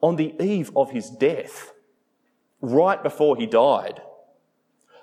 on 0.00 0.16
the 0.16 0.34
eve 0.42 0.72
of 0.74 0.90
his 0.90 1.10
death, 1.10 1.72
right 2.60 3.02
before 3.02 3.36
he 3.36 3.46
died. 3.46 4.00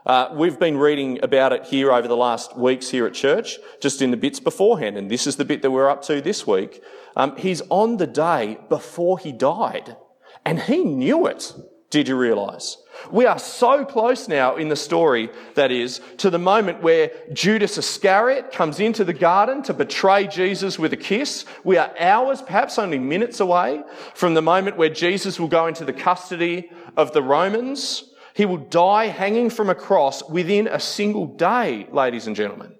Uh, 0.05 0.29
we've 0.33 0.57
been 0.59 0.77
reading 0.77 1.19
about 1.21 1.51
it 1.51 1.65
here 1.65 1.91
over 1.91 2.07
the 2.07 2.15
last 2.15 2.57
weeks 2.57 2.89
here 2.89 3.05
at 3.05 3.13
church, 3.13 3.57
just 3.81 4.01
in 4.01 4.11
the 4.11 4.17
bits 4.17 4.39
beforehand, 4.39 4.97
and 4.97 5.11
this 5.11 5.27
is 5.27 5.35
the 5.35 5.45
bit 5.45 5.61
that 5.61 5.71
we're 5.71 5.89
up 5.89 6.01
to 6.01 6.21
this 6.21 6.47
week. 6.47 6.81
Um, 7.15 7.35
he's 7.35 7.61
on 7.69 7.97
the 7.97 8.07
day 8.07 8.57
before 8.69 9.19
he 9.19 9.31
died, 9.31 9.97
and 10.45 10.61
he 10.61 10.83
knew 10.83 11.27
it. 11.27 11.53
Did 11.89 12.09
you 12.09 12.17
realise? 12.17 12.77
We 13.11 13.25
are 13.25 13.39
so 13.39 13.85
close 13.85 14.27
now 14.27 14.55
in 14.55 14.67
the 14.67 14.75
story, 14.75 15.29
that 15.55 15.71
is, 15.71 16.01
to 16.17 16.29
the 16.29 16.39
moment 16.39 16.83
where 16.83 17.11
Judas 17.31 17.77
Iscariot 17.77 18.51
comes 18.51 18.79
into 18.79 19.05
the 19.05 19.13
garden 19.13 19.63
to 19.63 19.73
betray 19.73 20.27
Jesus 20.27 20.77
with 20.77 20.91
a 20.91 20.97
kiss. 20.97 21.45
We 21.63 21.77
are 21.77 21.93
hours, 21.97 22.41
perhaps 22.41 22.77
only 22.77 22.99
minutes 22.99 23.39
away 23.39 23.83
from 24.13 24.33
the 24.33 24.41
moment 24.41 24.77
where 24.77 24.89
Jesus 24.89 25.39
will 25.39 25.47
go 25.47 25.67
into 25.67 25.85
the 25.85 25.93
custody 25.93 26.69
of 26.97 27.13
the 27.13 27.23
Romans. 27.23 28.03
He 28.33 28.45
will 28.45 28.57
die 28.57 29.07
hanging 29.07 29.49
from 29.49 29.69
a 29.69 29.75
cross 29.75 30.27
within 30.29 30.67
a 30.67 30.79
single 30.79 31.25
day, 31.25 31.87
ladies 31.91 32.27
and 32.27 32.35
gentlemen. 32.35 32.75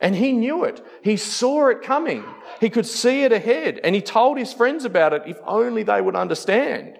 And 0.00 0.14
he 0.14 0.32
knew 0.32 0.64
it. 0.64 0.84
He 1.02 1.16
saw 1.16 1.68
it 1.68 1.82
coming. 1.82 2.24
He 2.60 2.68
could 2.68 2.86
see 2.86 3.22
it 3.22 3.32
ahead. 3.32 3.80
And 3.82 3.94
he 3.94 4.02
told 4.02 4.36
his 4.36 4.52
friends 4.52 4.84
about 4.84 5.12
it 5.12 5.22
if 5.26 5.38
only 5.46 5.84
they 5.84 6.00
would 6.00 6.16
understand. 6.16 6.98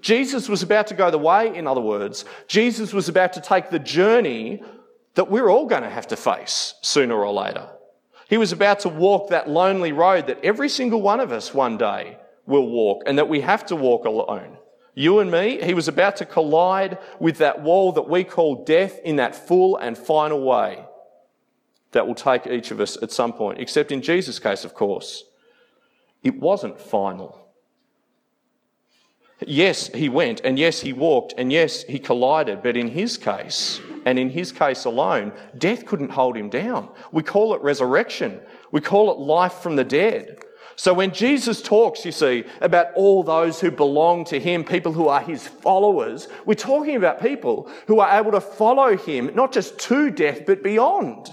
Jesus 0.00 0.48
was 0.48 0.62
about 0.62 0.86
to 0.88 0.94
go 0.94 1.10
the 1.10 1.18
way, 1.18 1.54
in 1.54 1.66
other 1.66 1.80
words, 1.80 2.24
Jesus 2.48 2.92
was 2.92 3.08
about 3.08 3.32
to 3.34 3.40
take 3.40 3.70
the 3.70 3.78
journey 3.78 4.62
that 5.14 5.30
we're 5.30 5.48
all 5.48 5.66
going 5.66 5.82
to 5.82 5.90
have 5.90 6.08
to 6.08 6.16
face 6.16 6.74
sooner 6.82 7.14
or 7.14 7.32
later. 7.32 7.68
He 8.28 8.38
was 8.38 8.52
about 8.52 8.80
to 8.80 8.88
walk 8.88 9.30
that 9.30 9.48
lonely 9.48 9.92
road 9.92 10.26
that 10.26 10.44
every 10.44 10.68
single 10.68 11.00
one 11.00 11.20
of 11.20 11.32
us 11.32 11.54
one 11.54 11.76
day 11.78 12.18
will 12.46 12.68
walk 12.68 13.02
and 13.06 13.18
that 13.18 13.28
we 13.28 13.40
have 13.40 13.66
to 13.66 13.76
walk 13.76 14.04
alone. 14.04 14.58
You 14.94 15.18
and 15.20 15.30
me, 15.30 15.62
he 15.62 15.74
was 15.74 15.88
about 15.88 16.16
to 16.16 16.24
collide 16.24 16.98
with 17.20 17.38
that 17.38 17.62
wall 17.62 17.92
that 17.92 18.08
we 18.08 18.24
call 18.24 18.64
death 18.64 18.98
in 19.04 19.16
that 19.16 19.34
full 19.34 19.76
and 19.76 19.96
final 19.96 20.42
way 20.42 20.84
that 21.92 22.06
will 22.06 22.14
take 22.14 22.46
each 22.46 22.70
of 22.70 22.80
us 22.80 23.00
at 23.02 23.12
some 23.12 23.32
point. 23.32 23.60
Except 23.60 23.92
in 23.92 24.02
Jesus' 24.02 24.38
case, 24.38 24.64
of 24.64 24.74
course, 24.74 25.24
it 26.22 26.40
wasn't 26.40 26.80
final. 26.80 27.45
Yes, 29.44 29.88
he 29.88 30.08
went, 30.08 30.40
and 30.44 30.58
yes, 30.58 30.80
he 30.80 30.94
walked, 30.94 31.34
and 31.36 31.52
yes, 31.52 31.82
he 31.82 31.98
collided, 31.98 32.62
but 32.62 32.76
in 32.76 32.88
his 32.88 33.18
case, 33.18 33.80
and 34.06 34.18
in 34.18 34.30
his 34.30 34.50
case 34.50 34.86
alone, 34.86 35.32
death 35.58 35.84
couldn't 35.84 36.10
hold 36.10 36.36
him 36.36 36.48
down. 36.48 36.88
We 37.12 37.22
call 37.22 37.54
it 37.54 37.60
resurrection. 37.60 38.40
We 38.72 38.80
call 38.80 39.10
it 39.10 39.18
life 39.18 39.54
from 39.54 39.76
the 39.76 39.84
dead. 39.84 40.38
So 40.76 40.94
when 40.94 41.12
Jesus 41.12 41.60
talks, 41.60 42.04
you 42.04 42.12
see, 42.12 42.44
about 42.62 42.88
all 42.94 43.22
those 43.22 43.60
who 43.60 43.70
belong 43.70 44.24
to 44.26 44.40
him, 44.40 44.64
people 44.64 44.92
who 44.92 45.08
are 45.08 45.20
his 45.20 45.46
followers, 45.46 46.28
we're 46.46 46.54
talking 46.54 46.96
about 46.96 47.20
people 47.20 47.70
who 47.86 48.00
are 48.00 48.18
able 48.18 48.32
to 48.32 48.40
follow 48.40 48.96
him, 48.96 49.30
not 49.34 49.52
just 49.52 49.78
to 49.80 50.10
death, 50.10 50.46
but 50.46 50.62
beyond. 50.62 51.28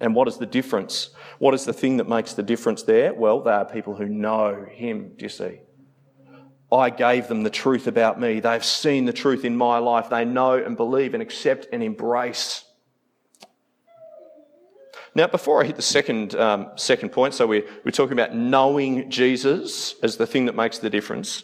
And 0.00 0.14
what 0.14 0.26
is 0.28 0.36
the 0.36 0.46
difference? 0.46 1.10
What 1.38 1.54
is 1.54 1.64
the 1.64 1.72
thing 1.72 1.96
that 1.98 2.08
makes 2.08 2.34
the 2.34 2.42
difference 2.42 2.82
there? 2.82 3.14
Well, 3.14 3.40
they 3.40 3.50
are 3.50 3.64
people 3.64 3.94
who 3.94 4.06
know 4.06 4.66
him, 4.68 5.12
do 5.16 5.24
you 5.24 5.28
see? 5.28 5.60
I 6.70 6.90
gave 6.90 7.28
them 7.28 7.42
the 7.42 7.50
truth 7.50 7.86
about 7.86 8.20
me. 8.20 8.40
They've 8.40 8.64
seen 8.64 9.06
the 9.06 9.12
truth 9.12 9.44
in 9.44 9.56
my 9.56 9.78
life. 9.78 10.10
They 10.10 10.24
know 10.24 10.54
and 10.54 10.76
believe 10.76 11.14
and 11.14 11.22
accept 11.22 11.68
and 11.72 11.82
embrace 11.82 12.64
now, 15.18 15.26
before 15.26 15.60
I 15.60 15.66
hit 15.66 15.74
the 15.74 15.82
second, 15.82 16.36
um, 16.36 16.68
second 16.76 17.10
point, 17.10 17.34
so 17.34 17.44
we're, 17.44 17.64
we're 17.84 17.90
talking 17.90 18.12
about 18.12 18.36
knowing 18.36 19.10
Jesus 19.10 19.96
as 20.00 20.16
the 20.16 20.28
thing 20.28 20.44
that 20.46 20.54
makes 20.54 20.78
the 20.78 20.88
difference. 20.88 21.42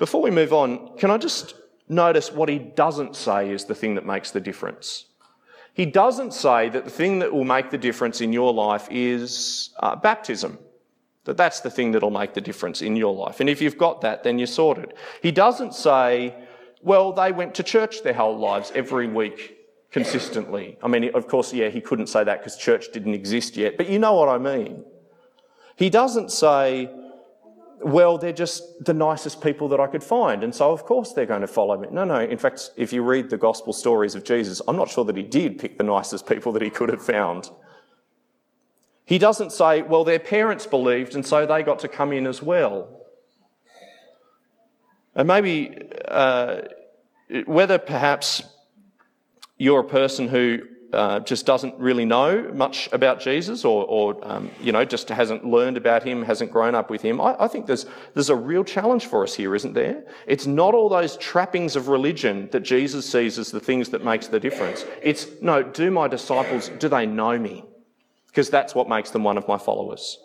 Before 0.00 0.22
we 0.22 0.32
move 0.32 0.52
on, 0.52 0.96
can 0.96 1.10
I 1.10 1.18
just 1.18 1.54
notice 1.88 2.32
what 2.32 2.48
he 2.48 2.58
doesn't 2.58 3.14
say 3.14 3.50
is 3.50 3.66
the 3.66 3.76
thing 3.76 3.94
that 3.94 4.04
makes 4.04 4.32
the 4.32 4.40
difference? 4.40 5.06
He 5.72 5.86
doesn't 5.86 6.34
say 6.34 6.68
that 6.70 6.84
the 6.84 6.90
thing 6.90 7.20
that 7.20 7.32
will 7.32 7.44
make 7.44 7.70
the 7.70 7.78
difference 7.78 8.20
in 8.20 8.32
your 8.32 8.52
life 8.52 8.88
is 8.90 9.70
uh, 9.78 9.94
baptism. 9.94 10.58
That 11.24 11.36
that's 11.36 11.60
the 11.60 11.70
thing 11.70 11.92
that'll 11.92 12.10
make 12.10 12.34
the 12.34 12.40
difference 12.40 12.82
in 12.82 12.96
your 12.96 13.14
life. 13.14 13.40
And 13.40 13.48
if 13.48 13.62
you've 13.62 13.78
got 13.78 14.00
that, 14.00 14.24
then 14.24 14.38
you're 14.38 14.46
sorted. 14.46 14.94
He 15.22 15.30
doesn't 15.30 15.74
say, 15.74 16.34
well, 16.82 17.12
they 17.12 17.30
went 17.30 17.54
to 17.56 17.62
church 17.62 18.02
their 18.02 18.14
whole 18.14 18.36
lives 18.36 18.72
every 18.74 19.06
week 19.06 19.56
consistently. 19.92 20.78
I 20.82 20.88
mean, 20.88 21.10
of 21.14 21.28
course, 21.28 21.52
yeah, 21.52 21.68
he 21.68 21.80
couldn't 21.80 22.08
say 22.08 22.24
that 22.24 22.40
because 22.40 22.56
church 22.56 22.86
didn't 22.92 23.14
exist 23.14 23.56
yet, 23.56 23.76
but 23.76 23.88
you 23.88 23.98
know 23.98 24.14
what 24.14 24.28
I 24.28 24.38
mean. 24.38 24.84
He 25.76 25.90
doesn't 25.90 26.32
say, 26.32 26.90
well, 27.84 28.18
they're 28.18 28.32
just 28.32 28.84
the 28.84 28.94
nicest 28.94 29.40
people 29.40 29.68
that 29.68 29.80
I 29.80 29.86
could 29.86 30.02
find, 30.02 30.42
and 30.42 30.54
so 30.54 30.72
of 30.72 30.84
course 30.84 31.12
they're 31.12 31.26
going 31.26 31.40
to 31.42 31.46
follow 31.46 31.78
me. 31.78 31.88
No, 31.90 32.04
no. 32.04 32.20
In 32.20 32.38
fact, 32.38 32.70
if 32.76 32.92
you 32.92 33.02
read 33.02 33.30
the 33.30 33.36
gospel 33.36 33.72
stories 33.72 34.14
of 34.14 34.24
Jesus, 34.24 34.62
I'm 34.66 34.76
not 34.76 34.88
sure 34.88 35.04
that 35.04 35.16
he 35.16 35.22
did 35.22 35.58
pick 35.58 35.78
the 35.78 35.84
nicest 35.84 36.26
people 36.26 36.52
that 36.52 36.62
he 36.62 36.70
could 36.70 36.88
have 36.88 37.02
found. 37.02 37.50
He 39.12 39.18
doesn't 39.18 39.52
say, 39.52 39.82
well, 39.82 40.04
their 40.04 40.18
parents 40.18 40.66
believed, 40.66 41.14
and 41.14 41.26
so 41.26 41.44
they 41.44 41.62
got 41.62 41.80
to 41.80 41.88
come 41.88 42.14
in 42.14 42.26
as 42.26 42.42
well. 42.42 42.88
And 45.14 45.28
maybe 45.28 45.76
uh, 46.08 46.62
whether 47.44 47.76
perhaps 47.76 48.42
you're 49.58 49.80
a 49.80 49.84
person 49.84 50.28
who 50.28 50.60
uh, 50.94 51.20
just 51.20 51.44
doesn't 51.44 51.74
really 51.78 52.06
know 52.06 52.50
much 52.54 52.88
about 52.90 53.20
Jesus 53.20 53.66
or, 53.66 53.84
or 53.84 54.16
um, 54.22 54.50
you 54.62 54.72
know, 54.72 54.82
just 54.82 55.10
hasn't 55.10 55.44
learned 55.44 55.76
about 55.76 56.02
him, 56.02 56.22
hasn't 56.22 56.50
grown 56.50 56.74
up 56.74 56.88
with 56.88 57.02
him, 57.02 57.20
I, 57.20 57.36
I, 57.38 57.48
think 57.48 57.66
there's, 57.66 57.84
there's 58.14 58.30
a 58.30 58.36
real 58.36 58.64
challenge 58.64 59.04
for 59.04 59.24
us 59.24 59.34
here, 59.34 59.54
isn't 59.54 59.74
there? 59.74 60.04
It's 60.26 60.46
not 60.46 60.72
all 60.72 60.88
those 60.88 61.18
trappings 61.18 61.76
of 61.76 61.88
religion 61.88 62.48
that 62.52 62.60
Jesus 62.60 63.04
sees 63.04 63.38
as 63.38 63.50
the 63.50 63.60
things 63.60 63.90
that 63.90 64.02
makes 64.02 64.28
the 64.28 64.40
difference. 64.40 64.86
It's, 65.02 65.26
no, 65.42 65.62
do 65.62 65.90
my 65.90 66.08
disciples, 66.08 66.70
do 66.78 66.88
they 66.88 67.04
know 67.04 67.38
me? 67.38 67.66
Because 68.32 68.50
that's 68.50 68.74
what 68.74 68.88
makes 68.88 69.10
them 69.10 69.22
one 69.22 69.38
of 69.38 69.46
my 69.46 69.58
followers. 69.58 70.18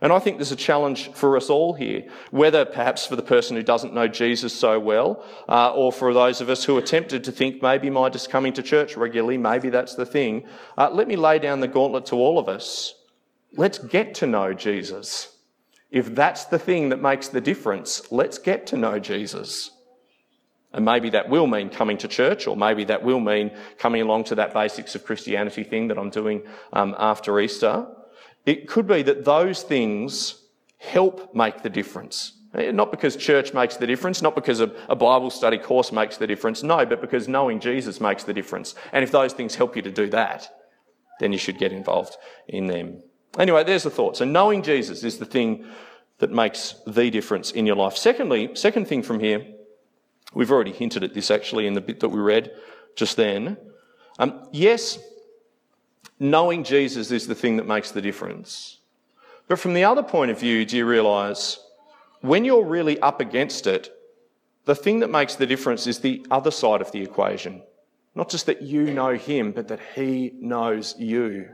And 0.00 0.12
I 0.12 0.18
think 0.18 0.36
there's 0.36 0.52
a 0.52 0.56
challenge 0.56 1.10
for 1.12 1.36
us 1.36 1.50
all 1.50 1.74
here, 1.74 2.04
whether 2.30 2.64
perhaps 2.64 3.06
for 3.06 3.16
the 3.16 3.22
person 3.22 3.56
who 3.56 3.62
doesn't 3.62 3.94
know 3.94 4.06
Jesus 4.06 4.52
so 4.52 4.78
well, 4.78 5.24
uh, 5.48 5.72
or 5.72 5.92
for 5.92 6.12
those 6.14 6.40
of 6.40 6.50
us 6.50 6.64
who 6.64 6.76
are 6.76 6.82
tempted 6.82 7.24
to 7.24 7.32
think 7.32 7.62
maybe 7.62 7.90
my 7.90 8.08
just 8.08 8.30
coming 8.30 8.52
to 8.52 8.62
church 8.62 8.96
regularly, 8.96 9.38
maybe 9.38 9.70
that's 9.70 9.94
the 9.94 10.06
thing. 10.06 10.46
Uh, 10.76 10.90
let 10.90 11.08
me 11.08 11.16
lay 11.16 11.38
down 11.38 11.60
the 11.60 11.68
gauntlet 11.68 12.06
to 12.06 12.16
all 12.16 12.38
of 12.38 12.48
us. 12.48 12.94
Let's 13.56 13.78
get 13.78 14.14
to 14.16 14.26
know 14.26 14.52
Jesus. 14.52 15.36
If 15.90 16.14
that's 16.14 16.44
the 16.44 16.58
thing 16.58 16.90
that 16.90 17.00
makes 17.00 17.28
the 17.28 17.40
difference, 17.40 18.12
let's 18.12 18.38
get 18.38 18.66
to 18.68 18.76
know 18.76 18.98
Jesus. 18.98 19.70
And 20.72 20.84
maybe 20.84 21.10
that 21.10 21.28
will 21.28 21.46
mean 21.46 21.70
coming 21.70 21.96
to 21.98 22.08
church, 22.08 22.46
or 22.46 22.56
maybe 22.56 22.84
that 22.84 23.02
will 23.02 23.20
mean 23.20 23.50
coming 23.78 24.02
along 24.02 24.24
to 24.24 24.34
that 24.34 24.52
basics 24.52 24.94
of 24.94 25.04
Christianity 25.04 25.64
thing 25.64 25.88
that 25.88 25.98
I'm 25.98 26.10
doing 26.10 26.42
um, 26.72 26.94
after 26.98 27.40
Easter. 27.40 27.86
It 28.44 28.68
could 28.68 28.86
be 28.86 29.02
that 29.02 29.24
those 29.24 29.62
things 29.62 30.42
help 30.78 31.34
make 31.34 31.62
the 31.62 31.70
difference. 31.70 32.38
Eh, 32.54 32.70
not 32.70 32.90
because 32.90 33.16
church 33.16 33.52
makes 33.52 33.76
the 33.76 33.86
difference, 33.86 34.22
not 34.22 34.34
because 34.34 34.60
a, 34.60 34.72
a, 34.88 34.96
Bible 34.96 35.30
study 35.30 35.58
course 35.58 35.92
makes 35.92 36.16
the 36.16 36.26
difference, 36.26 36.62
no, 36.62 36.86
but 36.86 37.00
because 37.00 37.28
knowing 37.28 37.60
Jesus 37.60 38.00
makes 38.00 38.24
the 38.24 38.32
difference. 38.32 38.74
And 38.92 39.02
if 39.02 39.10
those 39.10 39.32
things 39.32 39.54
help 39.54 39.76
you 39.76 39.82
to 39.82 39.90
do 39.90 40.08
that, 40.10 40.48
then 41.20 41.32
you 41.32 41.38
should 41.38 41.58
get 41.58 41.72
involved 41.72 42.16
in 42.46 42.66
them. 42.66 43.02
Anyway, 43.38 43.64
there's 43.64 43.82
the 43.82 43.90
thought. 43.90 44.16
So 44.16 44.24
knowing 44.24 44.62
Jesus 44.62 45.04
is 45.04 45.18
the 45.18 45.26
thing 45.26 45.66
that 46.18 46.30
makes 46.30 46.74
the 46.86 47.10
difference 47.10 47.50
in 47.50 47.66
your 47.66 47.76
life. 47.76 47.96
Secondly, 47.96 48.50
second 48.54 48.88
thing 48.88 49.02
from 49.02 49.20
here, 49.20 49.44
we've 50.34 50.50
already 50.50 50.72
hinted 50.72 51.04
at 51.04 51.14
this 51.14 51.30
actually 51.30 51.66
in 51.66 51.74
the 51.74 51.80
bit 51.80 52.00
that 52.00 52.08
we 52.08 52.20
read 52.20 52.52
just 52.96 53.16
then. 53.16 53.56
Um, 54.18 54.48
yes, 54.52 54.98
knowing 56.18 56.64
Jesus 56.64 57.10
is 57.10 57.26
the 57.26 57.34
thing 57.34 57.56
that 57.56 57.66
makes 57.66 57.90
the 57.90 58.02
difference. 58.02 58.78
But 59.46 59.58
from 59.58 59.74
the 59.74 59.84
other 59.84 60.02
point 60.02 60.30
of 60.30 60.38
view, 60.38 60.64
do 60.64 60.76
you 60.76 60.86
realize 60.86 61.58
when 62.20 62.44
you're 62.44 62.64
really 62.64 62.98
up 63.00 63.20
against 63.20 63.66
it, 63.66 63.90
the 64.64 64.74
thing 64.74 65.00
that 65.00 65.08
makes 65.08 65.36
the 65.36 65.46
difference 65.46 65.86
is 65.86 66.00
the 66.00 66.26
other 66.30 66.50
side 66.50 66.80
of 66.80 66.92
the 66.92 67.00
equation, 67.00 67.62
Not 68.14 68.28
just 68.28 68.46
that 68.46 68.62
you 68.62 68.92
know 68.92 69.14
him, 69.14 69.52
but 69.52 69.68
that 69.68 69.80
he 69.94 70.32
knows 70.40 70.94
you. 70.98 71.48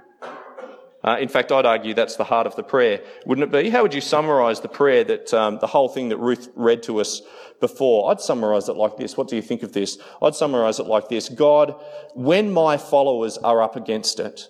Uh, 1.05 1.19
in 1.21 1.29
fact, 1.29 1.53
I'd 1.53 1.67
argue 1.67 1.93
that's 1.93 2.17
the 2.17 2.25
heart 2.25 2.47
of 2.47 2.57
the 2.57 2.63
prayer, 2.63 3.03
wouldn't 3.27 3.47
it 3.47 3.63
be? 3.63 3.69
How 3.69 3.83
would 3.83 3.93
you 3.93 4.01
summarise 4.01 4.61
the 4.61 4.69
prayer 4.69 5.05
that 5.05 5.35
um, 5.35 5.59
the 5.61 5.67
whole 5.67 5.89
thing 5.89 6.09
that 6.09 6.17
Ruth 6.17 6.49
read 6.57 6.83
to 6.85 6.99
us 7.01 7.21
before? 7.61 8.11
I'd 8.11 8.21
summarise 8.21 8.71
it 8.71 8.77
like 8.77 8.97
this. 8.97 9.17
What 9.17 9.29
do 9.29 9.37
you 9.37 9.43
think 9.43 9.63
of 9.63 9.73
this? 9.73 9.99
I'd 10.23 10.35
summarise 10.35 10.81
it 10.81 10.87
like 10.87 11.09
this 11.09 11.29
God, 11.29 11.75
when 12.15 12.51
my 12.51 12.79
followers 12.79 13.37
are 13.39 13.63
up 13.63 13.77
against 13.77 14.19
it, 14.19 14.49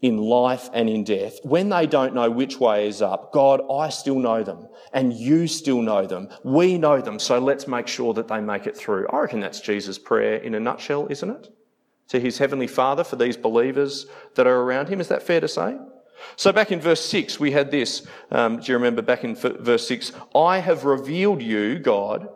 in 0.00 0.16
life 0.16 0.70
and 0.72 0.88
in 0.88 1.02
death, 1.02 1.40
when 1.42 1.68
they 1.68 1.86
don't 1.86 2.14
know 2.14 2.30
which 2.30 2.60
way 2.60 2.86
is 2.86 3.02
up, 3.02 3.32
God, 3.32 3.60
I 3.70 3.88
still 3.88 4.18
know 4.18 4.44
them 4.44 4.68
and 4.92 5.12
you 5.12 5.48
still 5.48 5.82
know 5.82 6.06
them. 6.06 6.28
We 6.44 6.78
know 6.78 7.00
them, 7.00 7.18
so 7.18 7.38
let's 7.40 7.66
make 7.66 7.88
sure 7.88 8.14
that 8.14 8.28
they 8.28 8.40
make 8.40 8.66
it 8.66 8.76
through. 8.76 9.08
I 9.08 9.18
reckon 9.18 9.40
that's 9.40 9.60
Jesus' 9.60 9.98
prayer 9.98 10.36
in 10.36 10.54
a 10.54 10.60
nutshell, 10.60 11.08
isn't 11.10 11.30
it? 11.30 11.48
To 12.08 12.20
his 12.20 12.38
heavenly 12.38 12.66
Father 12.66 13.04
for 13.04 13.16
these 13.16 13.36
believers 13.36 14.06
that 14.34 14.46
are 14.46 14.62
around 14.62 14.88
him. 14.88 15.00
Is 15.00 15.08
that 15.08 15.22
fair 15.22 15.40
to 15.40 15.48
say? 15.48 15.76
So 16.36 16.52
back 16.52 16.72
in 16.72 16.80
verse 16.80 17.04
6, 17.04 17.38
we 17.38 17.52
had 17.52 17.70
this. 17.70 18.06
Um, 18.30 18.60
do 18.60 18.72
you 18.72 18.78
remember 18.78 19.02
back 19.02 19.24
in 19.24 19.34
verse 19.34 19.86
6? 19.86 20.12
I 20.34 20.58
have 20.58 20.84
revealed 20.84 21.42
you, 21.42 21.78
God, 21.78 22.28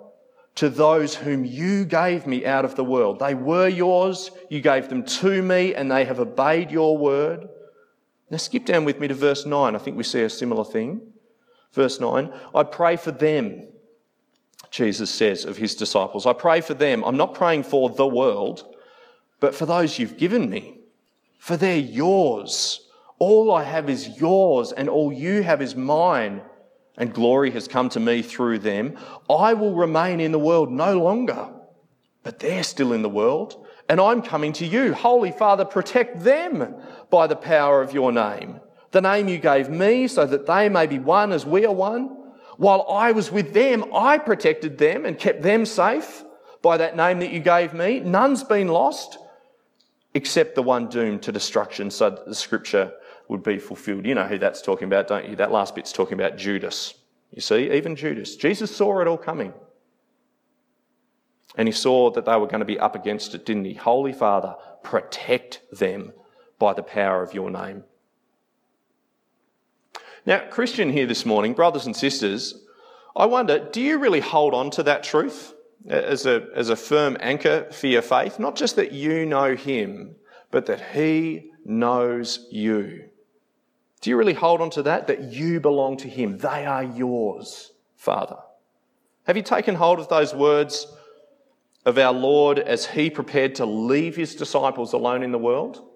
to 0.56 0.68
those 0.68 1.14
whom 1.14 1.44
you 1.44 1.84
gave 1.84 2.26
me 2.26 2.44
out 2.44 2.64
of 2.64 2.76
the 2.76 2.84
world. 2.84 3.18
They 3.18 3.34
were 3.34 3.68
yours, 3.68 4.30
you 4.50 4.60
gave 4.60 4.88
them 4.88 5.04
to 5.04 5.42
me, 5.42 5.74
and 5.74 5.90
they 5.90 6.04
have 6.04 6.20
obeyed 6.20 6.70
your 6.70 6.96
word. 6.98 7.48
Now 8.30 8.38
skip 8.38 8.64
down 8.64 8.84
with 8.84 8.98
me 8.98 9.08
to 9.08 9.14
verse 9.14 9.46
9. 9.46 9.74
I 9.74 9.78
think 9.78 9.96
we 9.96 10.04
see 10.04 10.22
a 10.22 10.30
similar 10.30 10.64
thing. 10.64 11.00
Verse 11.72 12.00
9 12.00 12.32
I 12.54 12.62
pray 12.64 12.96
for 12.96 13.10
them, 13.10 13.68
Jesus 14.70 15.10
says 15.10 15.44
of 15.44 15.56
his 15.56 15.74
disciples. 15.74 16.26
I 16.26 16.32
pray 16.32 16.60
for 16.60 16.74
them. 16.74 17.02
I'm 17.04 17.16
not 17.16 17.34
praying 17.34 17.64
for 17.64 17.90
the 17.90 18.06
world, 18.06 18.71
but 19.42 19.56
for 19.56 19.66
those 19.66 19.98
you've 19.98 20.16
given 20.16 20.48
me, 20.48 20.78
for 21.40 21.56
they're 21.56 21.76
yours. 21.76 22.88
All 23.18 23.52
I 23.52 23.64
have 23.64 23.90
is 23.90 24.20
yours, 24.20 24.70
and 24.70 24.88
all 24.88 25.12
you 25.12 25.42
have 25.42 25.60
is 25.60 25.74
mine 25.74 26.42
and 26.96 27.12
glory 27.12 27.50
has 27.50 27.66
come 27.66 27.88
to 27.88 27.98
me 27.98 28.22
through 28.22 28.60
them. 28.60 28.96
I 29.28 29.54
will 29.54 29.74
remain 29.74 30.20
in 30.20 30.30
the 30.30 30.38
world 30.38 30.70
no 30.70 30.96
longer, 30.96 31.48
but 32.22 32.38
they're 32.38 32.62
still 32.62 32.92
in 32.92 33.02
the 33.02 33.08
world, 33.08 33.66
and 33.88 34.00
I'm 34.00 34.22
coming 34.22 34.52
to 34.54 34.64
you. 34.64 34.94
Holy 34.94 35.32
Father, 35.32 35.64
protect 35.64 36.20
them 36.22 36.76
by 37.10 37.26
the 37.26 37.34
power 37.34 37.82
of 37.82 37.92
your 37.92 38.12
name, 38.12 38.60
the 38.92 39.00
name 39.00 39.26
you 39.26 39.38
gave 39.38 39.68
me, 39.68 40.06
so 40.06 40.24
that 40.24 40.46
they 40.46 40.68
may 40.68 40.86
be 40.86 41.00
one 41.00 41.32
as 41.32 41.44
we 41.44 41.66
are 41.66 41.74
one. 41.74 42.16
While 42.58 42.86
I 42.88 43.10
was 43.10 43.32
with 43.32 43.52
them, 43.54 43.92
I 43.92 44.18
protected 44.18 44.78
them 44.78 45.04
and 45.04 45.18
kept 45.18 45.42
them 45.42 45.66
safe 45.66 46.22
by 46.62 46.76
that 46.76 46.96
name 46.96 47.18
that 47.18 47.32
you 47.32 47.40
gave 47.40 47.74
me. 47.74 47.98
None's 47.98 48.44
been 48.44 48.68
lost 48.68 49.18
except 50.14 50.54
the 50.54 50.62
one 50.62 50.88
doomed 50.88 51.22
to 51.22 51.32
destruction, 51.32 51.90
so 51.90 52.10
that 52.10 52.26
the 52.26 52.34
scripture 52.34 52.92
would 53.28 53.42
be 53.42 53.58
fulfilled. 53.58 54.06
You 54.06 54.14
know 54.14 54.26
who 54.26 54.38
that's 54.38 54.62
talking 54.62 54.86
about, 54.86 55.08
don't 55.08 55.28
you? 55.28 55.36
That 55.36 55.52
last 55.52 55.74
bit's 55.74 55.92
talking 55.92 56.14
about 56.14 56.36
Judas. 56.36 56.94
You 57.30 57.40
see, 57.40 57.72
even 57.72 57.96
Judas. 57.96 58.36
Jesus 58.36 58.74
saw 58.74 59.00
it 59.00 59.06
all 59.06 59.16
coming. 59.16 59.54
And 61.56 61.68
he 61.68 61.72
saw 61.72 62.10
that 62.12 62.24
they 62.24 62.36
were 62.36 62.46
going 62.46 62.60
to 62.60 62.66
be 62.66 62.78
up 62.78 62.94
against 62.94 63.34
it, 63.34 63.46
didn't 63.46 63.64
he? 63.64 63.74
Holy 63.74 64.12
Father, 64.12 64.54
protect 64.82 65.62
them 65.70 66.12
by 66.58 66.72
the 66.72 66.82
power 66.82 67.22
of 67.22 67.34
your 67.34 67.50
name. 67.50 67.84
Now, 70.24 70.46
Christian 70.50 70.90
here 70.90 71.06
this 71.06 71.26
morning, 71.26 71.52
brothers 71.52 71.86
and 71.86 71.96
sisters, 71.96 72.54
I 73.16 73.26
wonder, 73.26 73.68
do 73.70 73.80
you 73.80 73.98
really 73.98 74.20
hold 74.20 74.54
on 74.54 74.70
to 74.72 74.82
that 74.84 75.02
truth 75.02 75.54
as 75.88 76.26
a, 76.26 76.46
as 76.54 76.68
a 76.68 76.76
firm 76.76 77.16
anchor 77.20 77.68
for 77.72 77.86
your 77.86 78.02
faith? 78.02 78.38
Not 78.38 78.56
just 78.56 78.76
that 78.76 78.92
you 78.92 79.26
know 79.26 79.56
him, 79.56 80.16
but 80.50 80.66
that 80.66 80.80
he 80.92 81.50
knows 81.64 82.46
you. 82.50 83.08
Do 84.02 84.10
you 84.10 84.16
really 84.16 84.34
hold 84.34 84.60
on 84.60 84.70
to 84.70 84.82
that? 84.82 85.06
That 85.06 85.32
you 85.32 85.60
belong 85.60 85.96
to 85.98 86.08
Him. 86.08 86.36
They 86.38 86.66
are 86.66 86.82
yours, 86.82 87.72
Father. 87.96 88.36
Have 89.26 89.36
you 89.36 89.44
taken 89.44 89.76
hold 89.76 90.00
of 90.00 90.08
those 90.08 90.34
words 90.34 90.88
of 91.86 91.96
our 91.98 92.12
Lord 92.12 92.58
as 92.58 92.86
He 92.86 93.10
prepared 93.10 93.54
to 93.56 93.64
leave 93.64 94.16
His 94.16 94.34
disciples 94.34 94.92
alone 94.92 95.22
in 95.22 95.30
the 95.30 95.38
world? 95.38 95.88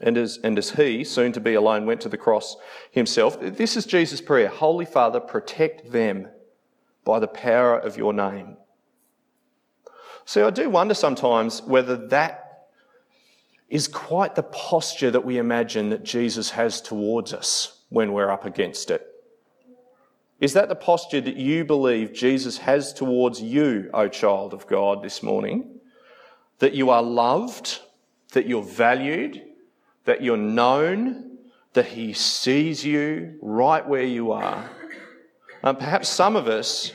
And 0.00 0.16
as, 0.16 0.38
and 0.42 0.58
as 0.58 0.70
He, 0.70 1.04
soon 1.04 1.32
to 1.32 1.40
be 1.40 1.52
alone, 1.52 1.84
went 1.84 2.00
to 2.00 2.08
the 2.08 2.16
cross 2.16 2.56
Himself. 2.90 3.38
This 3.40 3.76
is 3.76 3.84
Jesus' 3.84 4.22
prayer 4.22 4.48
Holy 4.48 4.86
Father, 4.86 5.20
protect 5.20 5.92
them 5.92 6.28
by 7.04 7.18
the 7.18 7.28
power 7.28 7.78
of 7.78 7.96
your 7.96 8.12
name. 8.12 8.56
See, 10.24 10.40
I 10.40 10.50
do 10.50 10.70
wonder 10.70 10.94
sometimes 10.94 11.62
whether 11.62 11.96
that 12.08 12.68
is 13.68 13.88
quite 13.88 14.34
the 14.34 14.42
posture 14.42 15.10
that 15.10 15.24
we 15.24 15.38
imagine 15.38 15.90
that 15.90 16.02
Jesus 16.02 16.50
has 16.50 16.80
towards 16.80 17.32
us 17.32 17.80
when 17.88 18.12
we're 18.12 18.30
up 18.30 18.44
against 18.44 18.90
it. 18.90 19.06
Is 20.40 20.52
that 20.54 20.68
the 20.68 20.74
posture 20.74 21.20
that 21.20 21.36
you 21.36 21.64
believe 21.64 22.12
Jesus 22.12 22.58
has 22.58 22.92
towards 22.92 23.40
you, 23.40 23.90
O 23.94 24.08
child 24.08 24.52
of 24.52 24.66
God, 24.66 25.02
this 25.02 25.22
morning? 25.22 25.80
That 26.58 26.74
you 26.74 26.90
are 26.90 27.02
loved, 27.02 27.80
that 28.32 28.46
you're 28.46 28.62
valued, 28.62 29.42
that 30.04 30.22
you're 30.22 30.36
known, 30.36 31.38
that 31.72 31.86
He 31.86 32.12
sees 32.12 32.84
you 32.84 33.38
right 33.40 33.86
where 33.86 34.04
you 34.04 34.32
are. 34.32 34.70
Um, 35.64 35.76
perhaps 35.76 36.08
some 36.08 36.36
of 36.36 36.46
us, 36.46 36.92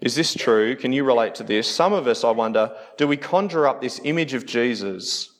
is 0.00 0.16
this 0.16 0.34
true? 0.34 0.74
Can 0.74 0.92
you 0.92 1.04
relate 1.04 1.36
to 1.36 1.44
this? 1.44 1.66
Some 1.66 1.92
of 1.92 2.06
us, 2.06 2.24
I 2.24 2.32
wonder, 2.32 2.76
do 2.98 3.06
we 3.06 3.16
conjure 3.16 3.66
up 3.68 3.80
this 3.80 4.00
image 4.04 4.34
of 4.34 4.44
Jesus 4.44 5.30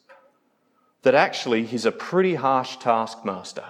that 1.03 1.15
actually 1.15 1.65
he's 1.65 1.85
a 1.85 1.93
pretty 1.93 2.35
harsh 2.35 2.77
taskmaster. 2.77 3.65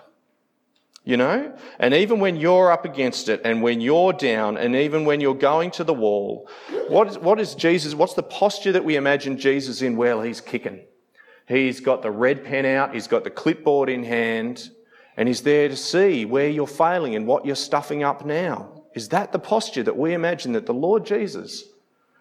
You 1.03 1.17
know? 1.17 1.57
And 1.79 1.95
even 1.95 2.21
when 2.21 2.37
you're 2.37 2.71
up 2.71 2.85
against 2.85 3.29
it 3.29 3.41
and 3.45 3.63
when 3.63 3.81
you're 3.81 4.13
down 4.13 4.59
and 4.59 4.77
even 4.77 5.07
when 5.07 5.21
you're 5.21 5.35
going 5.35 5.71
to 5.73 5.85
the 5.85 5.95
wall, 5.95 6.49
what 6.89 7.09
is, 7.09 7.19
what 7.19 7.41
is 7.41 7.55
Jesus, 7.55 7.95
what's 7.95 8.15
the 8.15 8.23
posture 8.23 8.73
that 8.73 8.85
we 8.85 8.97
imagine 8.97 9.39
Jesus 9.39 9.81
in? 9.81 9.97
Well, 9.97 10.21
he's 10.21 10.41
kicking. 10.41 10.85
He's 11.49 11.81
got 11.81 12.03
the 12.03 12.11
red 12.11 12.45
pen 12.45 12.67
out, 12.67 12.95
he's 12.95 13.09
got 13.09 13.25
the 13.25 13.31
clipboard 13.31 13.89
in 13.89 14.05
hand, 14.05 14.71
and 15.17 15.27
he's 15.27 15.41
there 15.43 15.69
to 15.69 15.77
see 15.77 16.25
where 16.25 16.49
you're 16.49 16.67
failing 16.67 17.17
and 17.17 17.27
what 17.27 17.47
you're 17.47 17.57
stuffing 17.57 18.05
up 18.05 18.25
now. 18.25 18.80
Is 18.95 19.09
that 19.11 19.33
the 19.33 19.39
posture 19.39 19.83
that 19.83 19.97
we 19.97 20.15
imagine 20.15 20.53
that 20.53 20.67
the 20.67 20.75
Lord 20.75 21.07
Jesus 21.07 21.65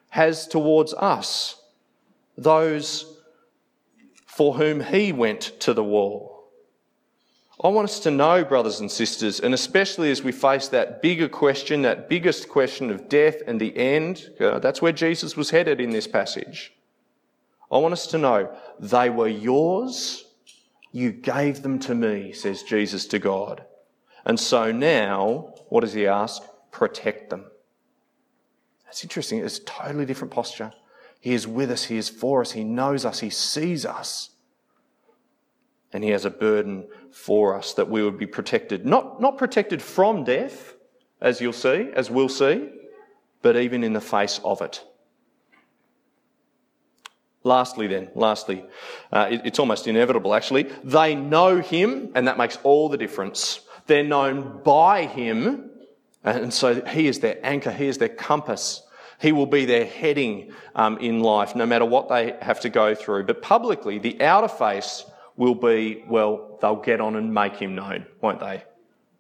has 0.10 0.48
towards 0.48 0.94
us? 0.94 1.62
Those 2.38 3.18
for 4.26 4.56
whom 4.56 4.80
he 4.80 5.12
went 5.12 5.60
to 5.60 5.74
the 5.74 5.84
wall. 5.84 6.40
I 7.62 7.68
want 7.68 7.90
us 7.90 8.00
to 8.02 8.12
know, 8.12 8.46
brothers 8.46 8.80
and 8.80 8.90
sisters, 8.90 9.42
and 9.42 9.54
especially 9.54 10.12
as 10.12 10.24
we 10.24 10.32
face 10.32 10.70
that 10.70 11.02
bigger 11.02 11.28
question, 11.28 11.82
that 11.82 12.08
biggest 12.08 12.48
question 12.48 12.90
of 12.90 13.10
death 13.10 13.42
and 13.46 13.60
the 13.60 13.76
end, 13.76 14.30
uh, 14.40 14.60
that's 14.60 14.82
where 14.82 14.94
Jesus 14.94 15.36
was 15.36 15.50
headed 15.50 15.82
in 15.82 15.90
this 15.90 16.08
passage. 16.08 16.72
I 17.70 17.80
want 17.80 17.92
us 17.92 18.08
to 18.08 18.18
know 18.18 18.56
they 18.80 19.10
were 19.10 19.28
yours, 19.28 20.26
you 20.94 21.12
gave 21.12 21.62
them 21.62 21.78
to 21.80 21.94
me, 21.94 22.32
says 22.32 22.64
Jesus 22.64 23.06
to 23.08 23.20
God. 23.20 23.66
And 24.24 24.40
so 24.40 24.72
now, 24.72 25.54
what 25.68 25.82
does 25.82 25.94
he 25.94 26.08
ask? 26.08 26.42
Protect 26.72 27.30
them. 27.30 27.46
That's 28.86 29.04
interesting. 29.04 29.40
It's 29.40 29.60
a 29.60 29.64
totally 29.64 30.06
different 30.06 30.34
posture. 30.34 30.74
He 31.20 31.34
is 31.34 31.48
with 31.48 31.70
us, 31.70 31.86
He 31.86 31.98
is 31.98 32.10
for 32.10 32.42
us, 32.42 32.52
He 32.52 32.64
knows 32.64 33.06
us, 33.06 33.20
He 33.20 33.30
sees 33.30 33.86
us. 33.86 34.30
And 35.92 36.04
He 36.04 36.12
has 36.12 36.26
a 36.26 36.30
burden 36.30 36.88
for 37.12 37.56
us 37.56 37.74
that 37.74 37.90
we 37.90 38.04
would 38.04 38.18
be 38.18 38.28
protected. 38.28 38.86
Not, 38.86 39.22
not 39.22 39.38
protected 39.38 39.82
from 39.82 40.24
death, 40.24 40.76
as 41.22 41.42
you'll 41.42 41.54
see, 41.54 41.90
as 41.94 42.10
we'll 42.10 42.30
see, 42.30 42.70
but 43.42 43.58
even 43.58 43.84
in 43.84 43.94
the 43.94 44.02
face 44.02 44.40
of 44.44 44.62
it. 44.62 44.84
Lastly, 47.44 47.88
then, 47.88 48.10
lastly, 48.16 48.66
uh, 49.12 49.28
it, 49.32 49.42
it's 49.46 49.60
almost 49.60 49.88
inevitable 49.88 50.34
actually. 50.34 50.64
They 50.84 51.16
know 51.16 51.60
Him, 51.60 52.12
and 52.16 52.28
that 52.28 52.38
makes 52.38 52.58
all 52.64 52.90
the 52.90 52.98
difference. 52.98 53.62
They're 53.88 54.04
known 54.04 54.62
by 54.64 55.06
Him, 55.06 55.69
and 56.24 56.54
so 56.54 56.82
He 56.86 57.08
is 57.08 57.20
their 57.20 57.38
anchor, 57.44 57.72
He 57.72 57.88
is 57.88 57.98
their 57.98 58.10
compass. 58.10 58.84
He 59.20 59.34
will 59.34 59.46
be 59.46 59.66
their 59.66 59.86
heading 59.86 60.54
um, 60.76 60.98
in 61.00 61.20
life, 61.20 61.54
no 61.54 61.66
matter 61.66 61.84
what 61.84 62.08
they 62.08 62.38
have 62.42 62.62
to 62.62 62.70
go 62.70 62.96
through. 62.96 63.26
But 63.26 63.42
publicly, 63.42 64.00
the 64.00 64.22
outer 64.22 64.48
face 64.48 65.06
will 65.36 65.56
be, 65.56 66.04
well, 66.08 66.58
they'll 66.62 66.78
get 66.78 67.02
on 67.02 67.16
and 67.18 67.34
make 67.34 67.56
him 67.56 67.76
known, 67.76 68.06
won't 68.22 68.40
they? 68.40 68.64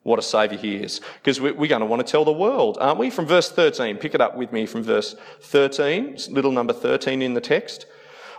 What 0.03 0.19
a 0.19 0.21
saviour 0.21 0.59
he 0.59 0.75
is. 0.75 1.01
Because 1.15 1.41
we're 1.41 1.53
going 1.53 1.81
to 1.81 1.85
want 1.85 2.05
to 2.05 2.09
tell 2.09 2.23
the 2.23 2.31
world, 2.31 2.77
aren't 2.79 2.97
we? 2.97 3.09
From 3.09 3.25
verse 3.25 3.51
13, 3.51 3.97
pick 3.97 4.15
it 4.15 4.21
up 4.21 4.37
with 4.37 4.51
me 4.53 4.65
from 4.65 4.83
verse 4.83 5.15
13, 5.41 6.17
little 6.29 6.51
number 6.51 6.73
13 6.73 7.21
in 7.21 7.33
the 7.33 7.41
text. 7.41 7.85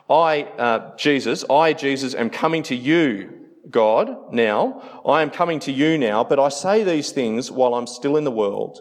I, 0.09 0.43
uh, 0.59 0.97
Jesus, 0.97 1.45
I, 1.49 1.73
Jesus, 1.73 2.15
am 2.15 2.31
coming 2.31 2.63
to 2.65 2.75
you, 2.75 3.40
God, 3.69 4.33
now. 4.33 5.01
I 5.07 5.23
am 5.23 5.31
coming 5.31 5.59
to 5.61 5.73
you 5.73 5.99
now, 5.99 6.25
but 6.25 6.39
I 6.39 6.49
say 6.49 6.83
these 6.85 7.13
things 7.13 7.51
while 7.51 7.75
I'm 7.75 7.87
still 7.87 8.17
in 8.17 8.25
the 8.25 8.31
world 8.31 8.81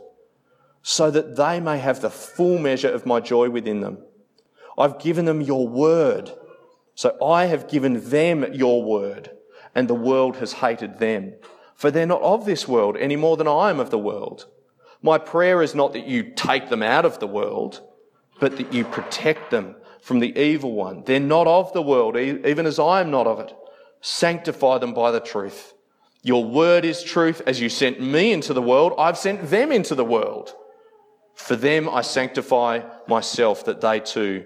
so 0.81 1.11
that 1.11 1.35
they 1.35 1.59
may 1.59 1.77
have 1.77 2.01
the 2.01 2.09
full 2.09 2.57
measure 2.57 2.89
of 2.89 3.05
my 3.05 3.19
joy 3.19 3.49
within 3.49 3.81
them. 3.81 3.97
I've 4.77 4.99
given 4.99 5.25
them 5.25 5.41
your 5.41 5.67
word. 5.67 6.31
So 6.95 7.17
I 7.23 7.45
have 7.45 7.69
given 7.69 8.09
them 8.09 8.53
your 8.53 8.83
word, 8.83 9.31
and 9.73 9.87
the 9.87 9.93
world 9.93 10.37
has 10.37 10.53
hated 10.53 10.99
them. 10.99 11.33
For 11.75 11.91
they're 11.91 12.05
not 12.05 12.21
of 12.21 12.45
this 12.45 12.67
world 12.67 12.97
any 12.97 13.15
more 13.15 13.37
than 13.37 13.47
I 13.47 13.69
am 13.69 13.79
of 13.79 13.89
the 13.89 13.97
world. 13.97 14.47
My 15.01 15.17
prayer 15.17 15.61
is 15.61 15.73
not 15.73 15.93
that 15.93 16.07
you 16.07 16.31
take 16.31 16.69
them 16.69 16.83
out 16.83 17.05
of 17.05 17.19
the 17.19 17.27
world, 17.27 17.81
but 18.39 18.57
that 18.57 18.73
you 18.73 18.83
protect 18.83 19.49
them 19.49 19.75
from 20.01 20.19
the 20.19 20.37
evil 20.37 20.73
one. 20.73 21.03
They're 21.05 21.19
not 21.19 21.47
of 21.47 21.71
the 21.71 21.81
world, 21.81 22.17
even 22.17 22.65
as 22.65 22.79
I 22.79 22.99
am 22.99 23.11
not 23.11 23.27
of 23.27 23.39
it. 23.39 23.53
Sanctify 24.01 24.77
them 24.79 24.93
by 24.93 25.11
the 25.11 25.19
truth. 25.19 25.73
Your 26.23 26.43
word 26.43 26.85
is 26.85 27.03
truth. 27.03 27.41
As 27.45 27.59
you 27.59 27.69
sent 27.69 28.01
me 28.01 28.31
into 28.31 28.53
the 28.53 28.61
world, 28.61 28.93
I've 28.97 29.17
sent 29.17 29.49
them 29.49 29.71
into 29.71 29.95
the 29.95 30.05
world. 30.05 30.53
For 31.35 31.55
them 31.55 31.89
I 31.89 32.01
sanctify 32.01 32.81
myself 33.07 33.65
that 33.65 33.81
they 33.81 34.01
too 34.01 34.45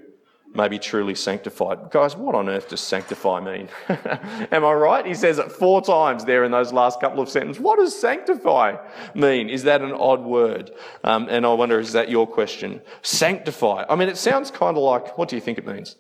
may 0.56 0.68
be 0.68 0.78
truly 0.78 1.16
sanctified. 1.16 1.89
Guys, 1.89 2.16
what 2.16 2.36
on 2.36 2.48
earth 2.48 2.70
does 2.70 2.82
sanctify 2.82 3.39
mean? 3.39 3.70
Am 3.89 4.63
I 4.63 4.74
right? 4.74 5.06
He 5.06 5.16
says 5.16 5.39
it 5.39 5.52
four 5.52 5.82
times 5.82 6.26
there 6.26 6.44
in 6.44 6.52
those 6.52 6.72
last 6.72 7.02
couple 7.02 7.22
of 7.22 7.30
sentences. 7.30 7.62
What 7.62 7.80
does 7.80 8.00
sanctify 8.00 8.78
mean? 9.16 9.50
Is 9.50 9.63
that 9.63 9.82
an 9.82 9.92
odd 9.92 10.22
word? 10.22 10.72
Um, 11.04 11.28
and 11.30 11.46
I 11.46 11.54
wonder, 11.54 11.80
is 11.80 11.94
that 11.94 12.10
your 12.10 12.28
question? 12.28 12.82
Sanctify. 13.02 13.86
I 13.89 13.96
mean, 13.96 14.10
it 14.10 14.18
sounds 14.18 14.52
kind 14.52 14.78
of 14.78 14.84
like, 14.84 15.18
what 15.18 15.30
do 15.30 15.36
you 15.36 15.42
think 15.42 15.58
it 15.58 15.66
means? 15.66 15.96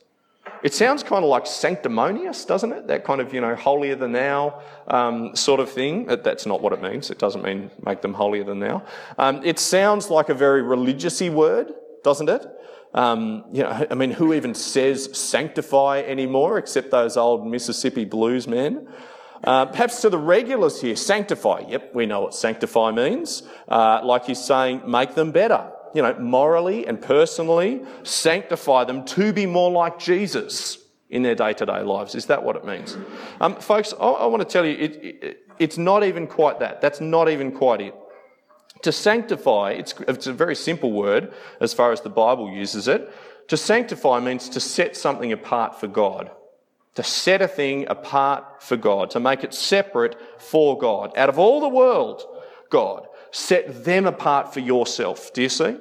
It 0.63 0.73
sounds 0.73 1.03
kind 1.03 1.25
of 1.25 1.29
like 1.29 1.45
sanctimonious, 1.45 2.45
doesn't 2.45 2.71
it? 2.71 2.87
That 2.87 3.03
kind 3.03 3.19
of, 3.19 3.33
you 3.33 3.41
know, 3.41 3.53
holier 3.53 3.95
than 3.95 4.13
thou 4.13 4.61
um, 4.87 5.35
sort 5.35 5.59
of 5.59 5.69
thing. 5.69 6.05
That's 6.05 6.45
not 6.45 6.61
what 6.61 6.71
it 6.71 6.81
means. 6.81 7.11
It 7.11 7.19
doesn't 7.19 7.43
mean 7.43 7.69
make 7.85 8.01
them 8.01 8.13
holier 8.13 8.45
than 8.45 8.59
thou. 8.59 8.83
Um, 9.17 9.41
it 9.43 9.59
sounds 9.59 10.09
like 10.09 10.29
a 10.29 10.33
very 10.33 10.61
religiousy 10.61 11.29
word, 11.29 11.73
doesn't 12.03 12.29
it? 12.29 12.47
Um, 12.93 13.43
you 13.51 13.63
know, 13.63 13.87
I 13.91 13.93
mean, 13.95 14.11
who 14.11 14.33
even 14.33 14.53
says 14.53 15.09
sanctify 15.17 15.99
anymore 15.99 16.57
except 16.57 16.91
those 16.91 17.17
old 17.17 17.45
Mississippi 17.45 18.05
blues 18.05 18.47
men? 18.47 18.87
Uh, 19.43 19.65
perhaps 19.65 19.99
to 20.01 20.09
the 20.09 20.17
regulars 20.17 20.79
here, 20.79 20.95
sanctify. 20.95 21.65
Yep, 21.67 21.93
we 21.93 22.05
know 22.05 22.21
what 22.21 22.33
sanctify 22.33 22.91
means. 22.91 23.43
Uh, 23.67 23.99
like 24.01 24.25
he's 24.25 24.39
saying, 24.39 24.83
make 24.87 25.15
them 25.15 25.31
better 25.31 25.69
you 25.93 26.01
know, 26.01 26.13
morally 26.19 26.87
and 26.87 27.01
personally, 27.01 27.81
sanctify 28.03 28.83
them 28.83 29.05
to 29.05 29.31
be 29.31 29.45
more 29.45 29.71
like 29.71 29.99
Jesus 29.99 30.77
in 31.09 31.21
their 31.21 31.35
day 31.35 31.53
to 31.53 31.65
day 31.65 31.81
lives. 31.81 32.15
Is 32.15 32.25
that 32.25 32.43
what 32.43 32.55
it 32.55 32.65
means? 32.65 32.97
Um, 33.39 33.55
folks, 33.55 33.93
I, 33.99 34.05
I, 34.05 34.25
want 34.25 34.41
to 34.41 34.51
tell 34.51 34.65
you, 34.65 34.75
it, 34.75 35.03
it, 35.03 35.47
it's 35.59 35.77
not 35.77 36.03
even 36.03 36.25
quite 36.25 36.59
that. 36.59 36.81
That's 36.81 36.99
not 36.99 37.29
even 37.29 37.51
quite 37.51 37.81
it. 37.81 37.95
To 38.81 38.91
sanctify, 38.91 39.71
it's, 39.71 39.93
it's 40.07 40.27
a 40.27 40.33
very 40.33 40.55
simple 40.55 40.91
word 40.91 41.33
as 41.61 41.73
far 41.73 41.91
as 41.91 42.01
the 42.01 42.09
Bible 42.09 42.51
uses 42.51 42.87
it. 42.87 43.13
To 43.49 43.57
sanctify 43.57 44.19
means 44.19 44.49
to 44.49 44.59
set 44.59 44.97
something 44.97 45.31
apart 45.31 45.79
for 45.79 45.87
God. 45.87 46.31
To 46.95 47.03
set 47.03 47.41
a 47.41 47.47
thing 47.47 47.87
apart 47.89 48.61
for 48.61 48.77
God, 48.77 49.09
to 49.11 49.19
make 49.19 49.43
it 49.43 49.53
separate 49.53 50.15
for 50.39 50.77
God. 50.77 51.15
Out 51.17 51.29
of 51.29 51.39
all 51.39 51.59
the 51.61 51.69
world, 51.69 52.23
God, 52.69 53.07
set 53.33 53.83
them 53.83 54.05
apart 54.05 54.53
for 54.53 54.59
yourself. 54.59 55.33
Do 55.33 55.41
you 55.41 55.49
see? 55.49 55.75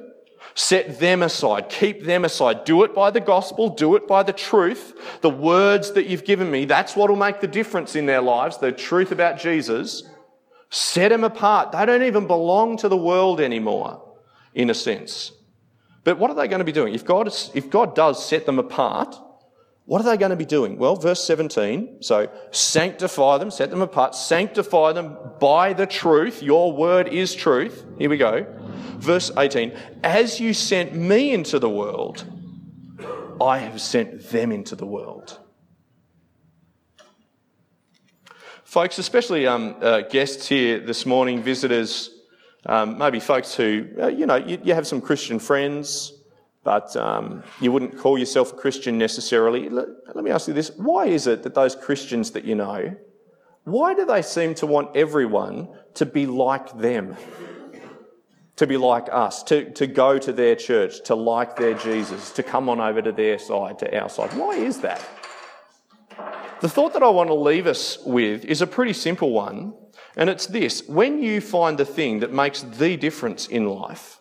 Set 0.54 0.98
them 0.98 1.22
aside. 1.22 1.68
Keep 1.68 2.04
them 2.04 2.24
aside. 2.24 2.64
Do 2.64 2.82
it 2.82 2.94
by 2.94 3.10
the 3.10 3.20
gospel. 3.20 3.68
Do 3.68 3.94
it 3.94 4.08
by 4.08 4.22
the 4.22 4.32
truth. 4.32 4.98
The 5.20 5.30
words 5.30 5.92
that 5.92 6.06
you've 6.06 6.24
given 6.24 6.50
me, 6.50 6.64
that's 6.64 6.96
what 6.96 7.10
will 7.10 7.16
make 7.16 7.40
the 7.40 7.46
difference 7.46 7.94
in 7.94 8.06
their 8.06 8.22
lives. 8.22 8.56
The 8.56 8.72
truth 8.72 9.12
about 9.12 9.38
Jesus. 9.38 10.02
Set 10.70 11.10
them 11.10 11.24
apart. 11.24 11.72
They 11.72 11.84
don't 11.84 12.02
even 12.02 12.26
belong 12.26 12.78
to 12.78 12.88
the 12.88 12.96
world 12.96 13.40
anymore, 13.40 14.02
in 14.54 14.70
a 14.70 14.74
sense. 14.74 15.32
But 16.04 16.18
what 16.18 16.30
are 16.30 16.34
they 16.34 16.48
going 16.48 16.60
to 16.60 16.64
be 16.64 16.72
doing? 16.72 16.94
If 16.94 17.04
God, 17.04 17.28
if 17.54 17.68
God 17.68 17.94
does 17.94 18.26
set 18.26 18.46
them 18.46 18.58
apart, 18.58 19.14
what 19.84 20.00
are 20.00 20.04
they 20.04 20.16
going 20.16 20.30
to 20.30 20.36
be 20.36 20.44
doing? 20.44 20.78
Well, 20.78 20.94
verse 20.96 21.24
17. 21.24 22.02
So 22.02 22.30
sanctify 22.52 23.38
them, 23.38 23.50
set 23.50 23.70
them 23.70 23.82
apart, 23.82 24.14
sanctify 24.14 24.92
them 24.92 25.16
by 25.40 25.72
the 25.72 25.86
truth. 25.86 26.42
Your 26.42 26.72
word 26.72 27.08
is 27.08 27.34
truth. 27.34 27.84
Here 27.98 28.08
we 28.08 28.16
go. 28.16 28.46
Verse 28.98 29.32
18. 29.36 29.76
As 30.04 30.38
you 30.38 30.54
sent 30.54 30.94
me 30.94 31.32
into 31.32 31.58
the 31.58 31.68
world, 31.68 32.24
I 33.40 33.58
have 33.58 33.80
sent 33.80 34.30
them 34.30 34.52
into 34.52 34.76
the 34.76 34.86
world. 34.86 35.38
Folks, 38.62 38.98
especially 38.98 39.46
um, 39.46 39.76
uh, 39.82 40.02
guests 40.02 40.46
here 40.46 40.78
this 40.78 41.04
morning, 41.04 41.42
visitors, 41.42 42.08
um, 42.64 42.96
maybe 42.96 43.18
folks 43.18 43.54
who, 43.54 43.86
uh, 44.00 44.06
you 44.06 44.24
know, 44.26 44.36
you, 44.36 44.58
you 44.62 44.74
have 44.74 44.86
some 44.86 45.00
Christian 45.00 45.40
friends, 45.40 46.12
but 46.64 46.94
um, 46.96 47.42
you 47.60 47.72
wouldn't 47.72 47.98
call 47.98 48.18
yourself 48.18 48.52
a 48.52 48.56
Christian 48.56 48.98
necessarily. 48.98 49.68
Let, 49.68 49.88
let, 50.14 50.24
me 50.24 50.30
ask 50.30 50.48
you 50.48 50.54
this 50.54 50.70
why 50.76 51.06
is 51.06 51.26
it 51.26 51.42
that 51.42 51.54
those 51.54 51.74
Christians 51.74 52.30
that 52.32 52.44
you 52.44 52.54
know, 52.54 52.96
why 53.64 53.94
do 53.94 54.04
they 54.04 54.22
seem 54.22 54.54
to 54.56 54.66
want 54.66 54.96
everyone 54.96 55.68
to 55.94 56.06
be 56.06 56.26
like 56.26 56.78
them? 56.78 57.16
To 58.56 58.66
be 58.66 58.76
like 58.76 59.08
us, 59.10 59.42
to, 59.44 59.70
to 59.72 59.86
go 59.86 60.18
to 60.18 60.32
their 60.32 60.54
church, 60.54 61.02
to 61.04 61.14
like 61.14 61.56
their 61.56 61.74
Jesus, 61.74 62.30
to 62.32 62.42
come 62.42 62.68
on 62.68 62.80
over 62.80 63.00
to 63.02 63.10
their 63.10 63.38
side, 63.38 63.78
to 63.80 64.00
our 64.00 64.08
side. 64.08 64.32
Why 64.34 64.54
is 64.54 64.80
that? 64.80 65.02
The 66.60 66.68
thought 66.68 66.92
that 66.92 67.02
I 67.02 67.08
want 67.08 67.28
to 67.28 67.34
leave 67.34 67.66
us 67.66 67.98
with 68.04 68.44
is 68.44 68.62
a 68.62 68.68
pretty 68.68 68.92
simple 68.92 69.32
one, 69.32 69.74
and 70.16 70.30
it's 70.30 70.46
this 70.46 70.86
when 70.86 71.20
you 71.20 71.40
find 71.40 71.76
the 71.76 71.84
thing 71.84 72.20
that 72.20 72.32
makes 72.32 72.62
the 72.62 72.96
difference 72.96 73.48
in 73.48 73.66
life, 73.66 74.20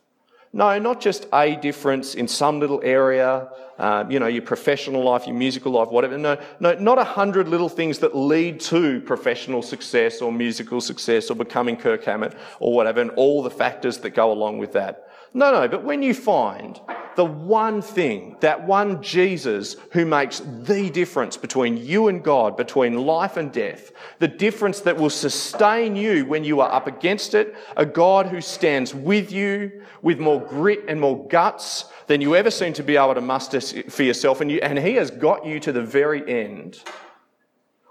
no, 0.54 0.78
not 0.80 1.00
just 1.00 1.28
a 1.34 1.56
difference 1.56 2.14
in 2.14 2.28
some 2.28 2.60
little 2.60 2.82
area, 2.84 3.50
uh, 3.78 4.04
you 4.10 4.20
know, 4.20 4.28
your 4.28 4.42
professional 4.42 5.04
life, 5.04 5.26
your 5.26 5.36
musical 5.36 5.72
life, 5.72 5.90
whatever. 5.90 6.18
No, 6.18 6.38
no, 6.60 6.74
not 6.74 6.98
a 6.98 7.06
hundred 7.06 7.48
little 7.48 7.70
things 7.70 8.00
that 8.00 8.16
lead 8.16 8.60
to 8.62 9.00
professional 9.02 9.62
success 9.62 10.22
or 10.22 10.32
musical 10.32 10.82
success 10.82 11.30
or 11.30 11.36
becoming 11.36 11.78
Kirk 11.78 12.04
Hammett 12.04 12.36
or 12.60 12.74
whatever, 12.74 13.00
and 13.02 13.12
all 13.12 13.42
the 13.42 13.50
factors 13.50 14.00
that 14.00 14.10
go 14.12 14.32
along 14.32 14.58
with 14.58 14.74
that. 14.74 15.10
No, 15.34 15.52
no, 15.54 15.68
but 15.70 15.84
when 15.86 16.04
you 16.04 16.14
find 16.14 16.80
the 17.16 17.26
one 17.26 17.82
thing, 17.82 18.38
that 18.40 18.66
one 18.66 19.02
Jesus 19.02 19.76
who 19.92 20.06
makes 20.06 20.40
the 20.40 20.90
difference 20.90 21.38
between 21.38 21.78
you 21.78 22.08
and 22.08 22.24
God, 22.24 22.58
between 22.58 23.06
life 23.06 23.38
and 23.38 23.52
death, 23.52 23.92
the 24.20 24.28
difference 24.28 24.82
that 24.82 24.98
will 24.98 25.10
sustain 25.10 25.96
you 25.96 26.26
when 26.26 26.44
you 26.44 26.62
are 26.62 26.72
up 26.72 26.88
against 26.88 27.34
it, 27.34 27.56
a 27.78 27.86
God 27.86 28.28
who 28.28 28.42
stands 28.42 28.94
with 28.94 29.32
you 29.32 29.84
with 30.02 30.20
more 30.20 30.42
grit 30.42 30.84
and 30.88 31.00
more 31.00 31.28
guts 31.28 31.86
than 32.08 32.22
you 32.22 32.36
ever 32.36 32.52
seem 32.52 32.74
to 32.74 32.84
be 32.84 32.98
able 32.98 33.14
to 33.14 33.22
muster 33.22 33.62
for 33.62 34.04
yourself, 34.04 34.42
and, 34.42 34.52
you, 34.52 34.60
and 34.62 34.80
He 34.80 34.96
has 34.96 35.12
got 35.12 35.46
you 35.46 35.60
to 35.60 35.72
the 35.72 35.82
very 35.82 36.30
end. 36.30 36.82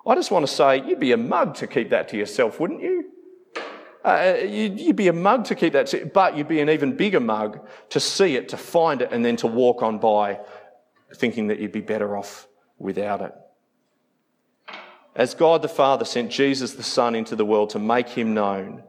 I 0.06 0.14
just 0.14 0.30
want 0.30 0.46
to 0.46 0.52
say, 0.52 0.82
you'd 0.86 1.00
be 1.00 1.12
a 1.12 1.16
mug 1.16 1.54
to 1.56 1.66
keep 1.66 1.90
that 1.90 2.08
to 2.08 2.16
yourself, 2.16 2.58
wouldn't 2.58 2.82
you? 2.82 3.10
Uh, 4.02 4.36
you'd, 4.42 4.80
you'd, 4.80 4.96
be 4.96 5.08
a 5.08 5.12
mug 5.12 5.44
to 5.44 5.54
keep 5.54 5.74
that, 5.74 6.12
but 6.14 6.36
you'd 6.36 6.48
be 6.48 6.60
an 6.60 6.70
even 6.70 6.96
bigger 6.96 7.20
mug 7.20 7.66
to 7.90 8.00
see 8.00 8.34
it, 8.34 8.48
to 8.48 8.56
find 8.56 9.02
it, 9.02 9.12
and 9.12 9.22
then 9.24 9.36
to 9.36 9.46
walk 9.46 9.82
on 9.82 9.98
by 9.98 10.40
thinking 11.14 11.48
that 11.48 11.58
you'd 11.58 11.72
be 11.72 11.82
better 11.82 12.16
off 12.16 12.48
without 12.78 13.20
it. 13.20 13.32
As 15.14 15.34
God 15.34 15.60
the 15.60 15.68
Father 15.68 16.04
sent 16.04 16.30
Jesus 16.30 16.74
the 16.74 16.82
Son 16.82 17.14
into 17.14 17.36
the 17.36 17.44
world 17.44 17.70
to 17.70 17.78
make 17.78 18.08
him 18.08 18.32
known 18.32 18.84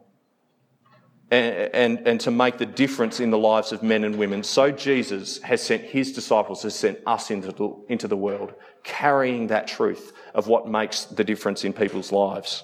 and, 1.30 1.56
and, 1.74 2.08
and 2.08 2.21
to 2.21 2.32
make 2.32 2.58
the 2.58 2.65
difference 2.65 3.19
in 3.19 3.32
the 3.32 3.38
lives 3.38 3.74
of 3.74 3.84
men 3.84 4.06
and 4.06 4.17
women, 4.17 4.43
so 4.43 4.71
Jesus 4.71 5.41
has 5.41 5.62
sent 5.62 5.84
his 5.84 6.13
disciples, 6.13 6.63
has 6.63 6.76
sent 6.76 7.00
us 7.06 7.32
into 7.32 7.52
the, 7.52 7.86
into 7.89 8.08
the 8.08 8.15
world, 8.15 8.54
carrying 8.84 9.47
that 9.47 9.67
truth 9.67 10.13
of 10.34 10.47
what 10.47 10.69
makes 10.69 11.06
the 11.06 11.24
difference 11.24 11.65
in 11.65 11.74
people's 11.74 12.13
lives. 12.13 12.63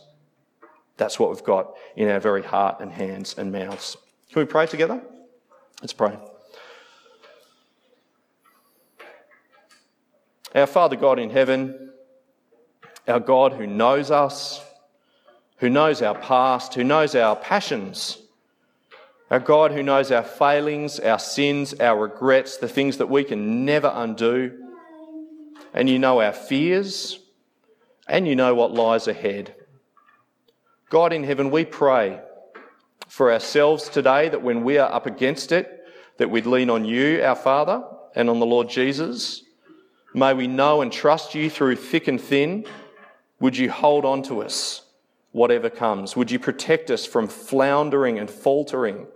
That's 0.98 1.20
what 1.20 1.30
we've 1.30 1.44
got 1.44 1.76
in 1.96 2.10
our 2.10 2.20
very 2.20 2.44
heart 2.44 2.80
and 2.80 2.92
hands 2.92 3.36
and 3.38 3.52
mouths. 3.52 3.98
Can 4.32 4.42
we 4.42 4.46
pray 4.46 4.68
together? 4.68 5.02
Let's 5.82 5.94
pray. 5.94 6.18
Our 10.56 10.68
Father 10.68 10.96
God 10.96 11.20
in 11.20 11.30
heaven, 11.30 11.92
our 13.08 13.20
God 13.20 13.54
who 13.54 13.68
knows 13.68 14.10
us, 14.10 14.62
who 15.58 15.70
knows 15.70 16.02
our 16.02 16.16
past, 16.16 16.74
who 16.74 16.84
knows 16.84 17.16
our 17.16 17.36
passions, 17.36 18.18
our 19.30 19.40
God 19.40 19.72
who 19.72 19.84
knows 19.84 20.12
our 20.12 20.24
failings, 20.24 21.00
our 21.00 21.20
sins, 21.20 21.74
our 21.80 22.00
regrets, 22.00 22.58
the 22.58 22.68
things 22.68 22.98
that 22.98 23.10
we 23.10 23.24
can 23.24 23.66
never 23.66 23.92
undo, 23.94 24.66
and 25.74 25.90
you 25.90 26.00
know 26.00 26.22
our 26.22 26.34
fears, 26.34 27.20
and 28.08 28.28
you 28.28 28.36
know 28.36 28.56
what 28.56 28.72
lies 28.72 29.08
ahead. 29.08 29.54
God 30.90 31.12
in 31.12 31.26
heaven, 31.26 31.52
we 31.52 31.66
pray 31.66 32.22
for 33.10 33.32
ourselves 33.32 33.90
today 33.90 34.30
that 34.30 34.42
when 34.42 34.64
we 34.64 34.78
are 34.78 34.92
up 34.92 35.06
against 35.06 35.52
it, 35.52 35.86
that 36.18 36.30
we'd 36.30 36.46
lean 36.46 36.70
on 36.70 36.86
you, 36.86 37.22
our 37.24 37.36
Father, 37.36 37.84
and 38.16 38.30
on 38.30 38.40
the 38.40 38.46
Lord 38.46 38.70
Jesus. 38.70 39.44
May 40.14 40.34
we 40.34 40.48
know 40.48 40.82
and 40.82 40.92
trust 40.92 41.36
you 41.36 41.50
through 41.50 41.76
thick 41.76 42.08
and 42.08 42.20
thin. 42.20 42.66
Would 43.42 43.58
you 43.58 43.70
hold 43.70 44.06
on 44.06 44.24
to 44.24 44.42
us, 44.42 44.84
whatever 45.34 45.70
comes? 45.70 46.16
Would 46.16 46.32
you 46.32 46.40
protect 46.40 46.90
us 46.90 47.06
from 47.06 47.28
floundering 47.28 48.18
and 48.18 48.30
faltering 48.30 49.08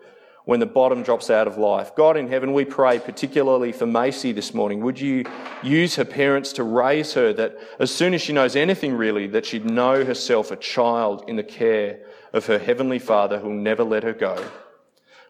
when 0.45 0.59
the 0.59 0.65
bottom 0.65 1.03
drops 1.03 1.29
out 1.29 1.47
of 1.47 1.57
life. 1.57 1.95
God 1.95 2.17
in 2.17 2.27
heaven, 2.27 2.53
we 2.53 2.65
pray 2.65 2.99
particularly 2.99 3.71
for 3.71 3.85
Macy 3.85 4.31
this 4.31 4.53
morning. 4.53 4.81
Would 4.81 4.99
you 4.99 5.25
use 5.61 5.95
her 5.95 6.05
parents 6.05 6.53
to 6.53 6.63
raise 6.63 7.13
her 7.13 7.31
that 7.33 7.57
as 7.79 7.93
soon 7.93 8.13
as 8.13 8.21
she 8.21 8.33
knows 8.33 8.55
anything 8.55 8.93
really, 8.93 9.27
that 9.27 9.45
she'd 9.45 9.65
know 9.65 10.03
herself 10.03 10.51
a 10.51 10.55
child 10.55 11.25
in 11.27 11.35
the 11.35 11.43
care 11.43 11.99
of 12.33 12.47
her 12.47 12.57
heavenly 12.57 12.99
Father 12.99 13.39
who'll 13.39 13.53
never 13.53 13.83
let 13.83 14.03
her 14.03 14.13
go. 14.13 14.43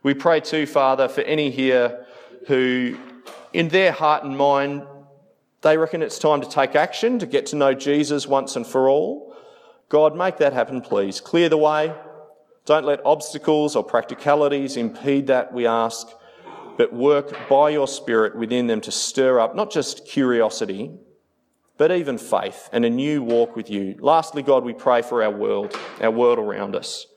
We 0.04 0.14
pray 0.14 0.40
too, 0.40 0.66
Father, 0.66 1.08
for 1.08 1.22
any 1.22 1.52
here 1.52 2.06
who 2.48 2.98
in 3.54 3.68
their 3.70 3.92
heart 3.92 4.24
and 4.24 4.38
mind, 4.38 4.84
they 5.62 5.78
reckon 5.78 6.02
it's 6.02 6.18
time 6.18 6.42
to 6.42 6.50
take 6.50 6.76
action, 6.76 7.20
to 7.20 7.26
get 7.26 7.48
to 7.48 7.56
know 7.56 7.74
Jesus 7.74 8.28
once 8.28 8.56
and 8.56 8.66
for 8.66 8.90
all. 8.90 9.36
God, 9.90 10.16
make 10.16 10.38
that 10.38 10.54
happen, 10.54 10.82
please. 10.82 11.20
Clear 11.20 11.50
the 11.50 11.58
way, 11.58 11.94
don't 12.66 12.86
let 12.86 13.06
obstacles 13.06 13.76
or 13.76 13.84
practicalities 13.84 14.78
impede 14.78 15.28
that, 15.28 15.54
we 15.54 15.66
ask, 15.66 16.08
but 16.78 16.94
work 16.94 17.36
by 17.50 17.70
your 17.72 17.88
Spirit 17.88 18.36
within 18.36 18.68
them 18.68 18.82
to 18.82 18.92
stir 18.92 19.40
up 19.40 19.56
not 19.56 19.72
just 19.72 20.08
curiosity, 20.08 20.92
but 21.78 21.92
even 21.92 22.18
faith 22.18 22.70
and 22.72 22.86
a 22.86 22.90
new 22.90 23.24
walk 23.24 23.56
with 23.56 23.70
you. 23.70 23.96
Lastly, 24.00 24.44
God, 24.44 24.64
we 24.64 24.74
pray 24.74 25.02
for 25.02 25.24
our 25.24 25.32
world, 25.32 25.76
our 26.00 26.12
world 26.12 26.38
around 26.38 26.76
us. 26.76 27.08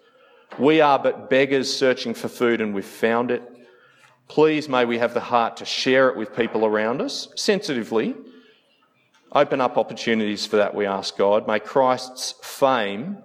We 0.58 0.80
are 0.80 0.98
but 0.98 1.28
beggars 1.28 1.74
searching 1.74 2.14
for 2.14 2.28
food 2.28 2.60
and 2.60 2.74
we've 2.74 2.84
found 2.84 3.30
it. 3.30 3.42
Please 4.28 4.68
may 4.68 4.86
we 4.86 4.98
have 4.98 5.12
the 5.12 5.20
heart 5.20 5.58
to 5.58 5.66
share 5.66 6.08
it 6.08 6.16
with 6.16 6.34
people 6.34 6.64
around 6.64 7.02
us 7.02 7.28
sensitively. 7.36 8.14
Open 9.32 9.60
up 9.60 9.76
opportunities 9.76 10.46
for 10.46 10.56
that, 10.56 10.74
we 10.74 10.86
ask 10.86 11.18
God. 11.18 11.46
May 11.46 11.58
Christ's 11.58 12.34
fame 12.42 13.18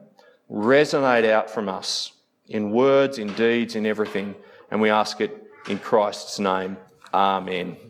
resonate 0.51 1.29
out 1.29 1.49
from 1.49 1.69
us 1.69 2.13
in 2.47 2.71
words, 2.71 3.17
in 3.17 3.33
deeds, 3.33 3.75
in 3.75 3.85
everything. 3.85 4.35
And 4.71 4.81
we 4.81 4.89
ask 4.89 5.21
it 5.21 5.43
in 5.67 5.79
Christ's 5.79 6.39
name. 6.39 6.77
Amen. 7.13 7.88